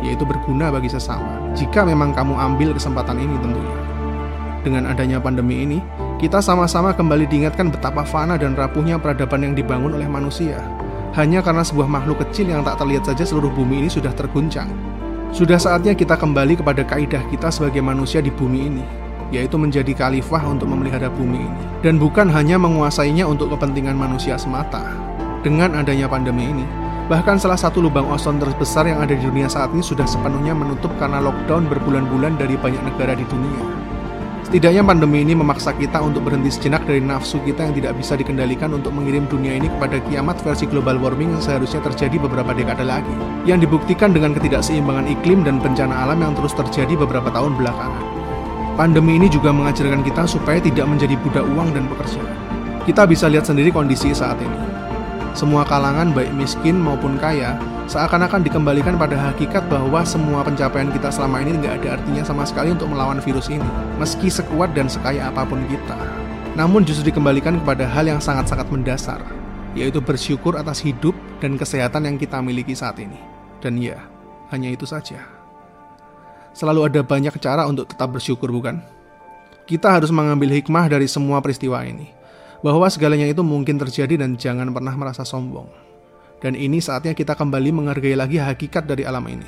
yaitu 0.07 0.23
berguna 0.23 0.71
bagi 0.71 0.87
sesama. 0.87 1.51
Jika 1.59 1.83
memang 1.83 2.15
kamu 2.15 2.39
ambil 2.39 2.71
kesempatan 2.71 3.19
ini 3.19 3.35
tentunya. 3.43 3.79
Dengan 4.63 4.87
adanya 4.87 5.19
pandemi 5.19 5.67
ini, 5.67 5.79
kita 6.17 6.41
sama-sama 6.41 6.97
kembali 6.97 7.29
diingatkan 7.29 7.69
betapa 7.69 8.01
fana 8.01 8.41
dan 8.41 8.57
rapuhnya 8.57 8.97
peradaban 8.97 9.45
yang 9.45 9.53
dibangun 9.53 10.01
oleh 10.01 10.09
manusia. 10.09 10.65
Hanya 11.13 11.45
karena 11.45 11.61
sebuah 11.61 11.85
makhluk 11.85 12.25
kecil 12.25 12.49
yang 12.49 12.65
tak 12.65 12.81
terlihat 12.81 13.05
saja 13.05 13.21
seluruh 13.29 13.53
bumi 13.53 13.85
ini 13.85 13.89
sudah 13.93 14.17
terguncang. 14.17 14.69
Sudah 15.29 15.61
saatnya 15.61 15.93
kita 15.93 16.17
kembali 16.17 16.57
kepada 16.57 16.89
kaidah 16.89 17.21
kita 17.29 17.53
sebagai 17.53 17.85
manusia 17.85 18.25
di 18.25 18.33
bumi 18.33 18.61
ini, 18.65 18.85
yaitu 19.29 19.61
menjadi 19.61 19.93
khalifah 19.93 20.41
untuk 20.49 20.73
memelihara 20.73 21.13
bumi 21.13 21.45
ini, 21.45 21.63
dan 21.85 22.01
bukan 22.01 22.33
hanya 22.33 22.57
menguasainya 22.57 23.29
untuk 23.29 23.53
kepentingan 23.53 23.93
manusia 23.93 24.41
semata. 24.41 24.97
Dengan 25.45 25.77
adanya 25.77 26.09
pandemi 26.09 26.49
ini, 26.49 26.65
bahkan 27.13 27.37
salah 27.37 27.61
satu 27.61 27.85
lubang 27.85 28.09
ozon 28.09 28.41
terbesar 28.41 28.89
yang 28.89 29.05
ada 29.05 29.13
di 29.13 29.21
dunia 29.21 29.53
saat 29.53 29.69
ini 29.77 29.85
sudah 29.85 30.09
sepenuhnya 30.09 30.57
menutup 30.57 30.89
karena 30.97 31.21
lockdown 31.21 31.69
berbulan-bulan 31.69 32.41
dari 32.41 32.57
banyak 32.57 32.81
negara 32.81 33.13
di 33.13 33.29
dunia. 33.29 33.76
Setidaknya 34.47 34.87
pandemi 34.87 35.27
ini 35.27 35.35
memaksa 35.35 35.75
kita 35.75 35.99
untuk 35.99 36.31
berhenti 36.31 36.55
sejenak 36.55 36.87
dari 36.87 37.03
nafsu 37.03 37.43
kita 37.43 37.67
yang 37.67 37.75
tidak 37.75 37.99
bisa 37.99 38.15
dikendalikan 38.15 38.71
untuk 38.79 38.95
mengirim 38.95 39.27
dunia 39.27 39.59
ini 39.59 39.67
kepada 39.67 39.99
kiamat 40.07 40.39
versi 40.39 40.71
global 40.71 41.03
warming 41.03 41.35
yang 41.35 41.43
seharusnya 41.43 41.83
terjadi 41.83 42.15
beberapa 42.23 42.55
dekade 42.55 42.87
lagi. 42.87 43.11
Yang 43.43 43.67
dibuktikan 43.67 44.15
dengan 44.15 44.39
ketidakseimbangan 44.39 45.11
iklim 45.19 45.43
dan 45.43 45.59
bencana 45.59 46.07
alam 46.07 46.23
yang 46.23 46.39
terus 46.39 46.55
terjadi 46.55 46.95
beberapa 46.95 47.27
tahun 47.35 47.59
belakangan. 47.59 48.05
Pandemi 48.79 49.19
ini 49.19 49.27
juga 49.27 49.51
mengajarkan 49.51 50.07
kita 50.07 50.31
supaya 50.31 50.63
tidak 50.63 50.87
menjadi 50.87 51.19
budak 51.27 51.43
uang 51.43 51.75
dan 51.75 51.91
pekerjaan. 51.91 52.31
Kita 52.87 53.03
bisa 53.03 53.27
lihat 53.27 53.51
sendiri 53.51 53.75
kondisi 53.75 54.15
saat 54.15 54.39
ini. 54.39 54.76
Semua 55.37 55.69
kalangan 55.69 56.17
baik 56.17 56.33
miskin 56.33 56.81
maupun 56.81 57.21
kaya 57.21 57.61
seakan-akan 57.93 58.41
dikembalikan 58.41 58.97
pada 58.97 59.21
hakikat 59.21 59.69
bahwa 59.69 60.01
semua 60.09 60.41
pencapaian 60.41 60.89
kita 60.89 61.13
selama 61.13 61.45
ini 61.45 61.61
nggak 61.61 61.85
ada 61.85 62.01
artinya 62.01 62.25
sama 62.25 62.49
sekali 62.49 62.73
untuk 62.73 62.89
melawan 62.89 63.21
virus 63.21 63.53
ini, 63.53 63.69
meski 64.01 64.33
sekuat 64.33 64.73
dan 64.73 64.89
sekaya 64.89 65.29
apa 65.29 65.45
pun 65.45 65.61
kita. 65.69 65.95
Namun 66.57 66.89
justru 66.89 67.13
dikembalikan 67.13 67.61
kepada 67.61 67.85
hal 67.85 68.09
yang 68.09 68.21
sangat-sangat 68.25 68.65
mendasar, 68.73 69.21
yaitu 69.77 70.01
bersyukur 70.01 70.57
atas 70.57 70.81
hidup 70.81 71.13
dan 71.45 71.61
kesehatan 71.61 72.09
yang 72.09 72.17
kita 72.17 72.41
miliki 72.41 72.73
saat 72.73 72.97
ini. 72.97 73.21
Dan 73.61 73.77
ya, 73.77 74.01
hanya 74.49 74.73
itu 74.73 74.89
saja 74.89 75.37
selalu 76.57 76.89
ada 76.89 77.01
banyak 77.05 77.37
cara 77.37 77.69
untuk 77.69 77.93
tetap 77.93 78.09
bersyukur, 78.09 78.49
bukan? 78.49 78.81
Kita 79.69 79.93
harus 79.93 80.09
mengambil 80.09 80.57
hikmah 80.57 80.89
dari 80.89 81.05
semua 81.05 81.45
peristiwa 81.45 81.85
ini, 81.85 82.16
bahwa 82.67 82.91
segalanya 82.91 83.31
itu 83.31 83.47
mungkin 83.47 83.79
terjadi 83.79 84.19
dan 84.19 84.35
jangan 84.35 84.75
pernah 84.75 84.91
merasa 84.99 85.23
sombong. 85.23 85.71
Dan 86.43 86.59
ini 86.59 86.83
saatnya 86.83 87.15
kita 87.15 87.39
kembali 87.39 87.71
menghargai 87.71 88.19
lagi 88.19 88.43
hakikat 88.43 88.91
dari 88.91 89.07
alam 89.07 89.23
ini, 89.31 89.47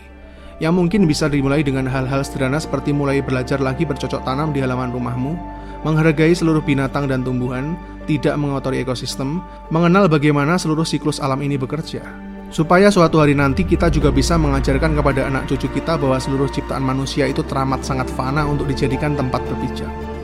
yang 0.63 0.79
mungkin 0.79 1.03
bisa 1.11 1.27
dimulai 1.27 1.67
dengan 1.67 1.91
hal-hal 1.91 2.23
sederhana 2.23 2.63
seperti 2.63 2.95
mulai 2.95 3.19
belajar 3.19 3.59
lagi 3.59 3.83
bercocok 3.83 4.23
tanam 4.23 4.55
di 4.55 4.63
halaman 4.63 4.95
rumahmu, 4.95 5.35
menghargai 5.83 6.31
seluruh 6.31 6.63
binatang 6.63 7.11
dan 7.11 7.27
tumbuhan, 7.27 7.75
tidak 8.07 8.39
mengotori 8.39 8.87
ekosistem, 8.87 9.43
mengenal 9.75 10.07
bagaimana 10.07 10.55
seluruh 10.55 10.87
siklus 10.87 11.19
alam 11.19 11.43
ini 11.43 11.59
bekerja, 11.59 12.07
Supaya 12.49 12.89
suatu 12.89 13.21
hari 13.21 13.37
nanti 13.37 13.61
kita 13.61 13.93
juga 13.93 14.09
bisa 14.09 14.41
mengajarkan 14.41 14.97
kepada 14.97 15.29
anak 15.29 15.53
cucu 15.53 15.69
kita 15.69 16.01
bahwa 16.01 16.17
seluruh 16.17 16.49
ciptaan 16.49 16.81
manusia 16.81 17.29
itu 17.29 17.45
teramat 17.45 17.85
sangat 17.85 18.09
fana 18.17 18.49
untuk 18.49 18.73
dijadikan 18.73 19.13
tempat 19.13 19.45
berpijak. 19.45 20.18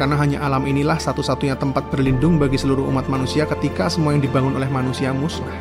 Karena 0.00 0.16
hanya 0.16 0.40
alam 0.40 0.64
inilah 0.64 0.96
satu-satunya 0.96 1.60
tempat 1.60 1.92
berlindung 1.92 2.40
bagi 2.40 2.56
seluruh 2.56 2.88
umat 2.88 3.04
manusia 3.12 3.44
ketika 3.44 3.92
semua 3.92 4.16
yang 4.16 4.24
dibangun 4.24 4.56
oleh 4.56 4.64
manusia 4.72 5.12
musnah. 5.12 5.52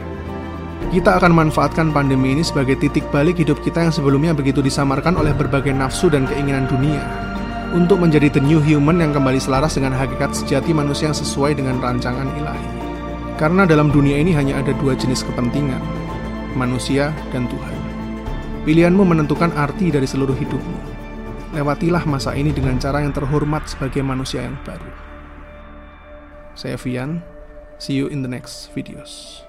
Kita 0.96 1.20
akan 1.20 1.36
manfaatkan 1.36 1.92
pandemi 1.92 2.32
ini 2.32 2.48
sebagai 2.48 2.80
titik 2.80 3.04
balik 3.12 3.36
hidup 3.44 3.60
kita 3.60 3.84
yang 3.84 3.92
sebelumnya 3.92 4.32
begitu 4.32 4.64
disamarkan 4.64 5.20
oleh 5.20 5.36
berbagai 5.36 5.76
nafsu 5.76 6.08
dan 6.08 6.24
keinginan 6.24 6.72
dunia 6.72 7.04
untuk 7.76 8.00
menjadi 8.00 8.32
the 8.32 8.42
new 8.42 8.64
human 8.64 9.04
yang 9.04 9.12
kembali 9.12 9.44
selaras 9.44 9.76
dengan 9.76 9.92
hakikat 9.92 10.32
sejati 10.32 10.72
manusia 10.72 11.12
yang 11.12 11.20
sesuai 11.20 11.60
dengan 11.60 11.78
rancangan 11.84 12.32
ilahi. 12.40 12.68
Karena 13.36 13.68
dalam 13.68 13.92
dunia 13.92 14.24
ini 14.24 14.32
hanya 14.32 14.56
ada 14.64 14.72
dua 14.80 14.96
jenis 14.96 15.20
kepentingan, 15.28 15.84
manusia, 16.56 17.12
dan 17.36 17.44
Tuhan. 17.52 17.76
Pilihanmu 18.64 19.04
menentukan 19.04 19.52
arti 19.56 19.92
dari 19.92 20.08
seluruh 20.08 20.36
hidupmu. 20.36 20.99
Lewatilah 21.50 22.06
masa 22.06 22.38
ini 22.38 22.54
dengan 22.54 22.78
cara 22.78 23.02
yang 23.02 23.10
terhormat 23.10 23.66
sebagai 23.66 24.06
manusia 24.06 24.46
yang 24.46 24.54
baru. 24.62 24.94
Saya 26.54 26.78
Vian, 26.78 27.26
see 27.82 27.98
you 27.98 28.06
in 28.06 28.22
the 28.22 28.30
next 28.30 28.70
videos. 28.78 29.49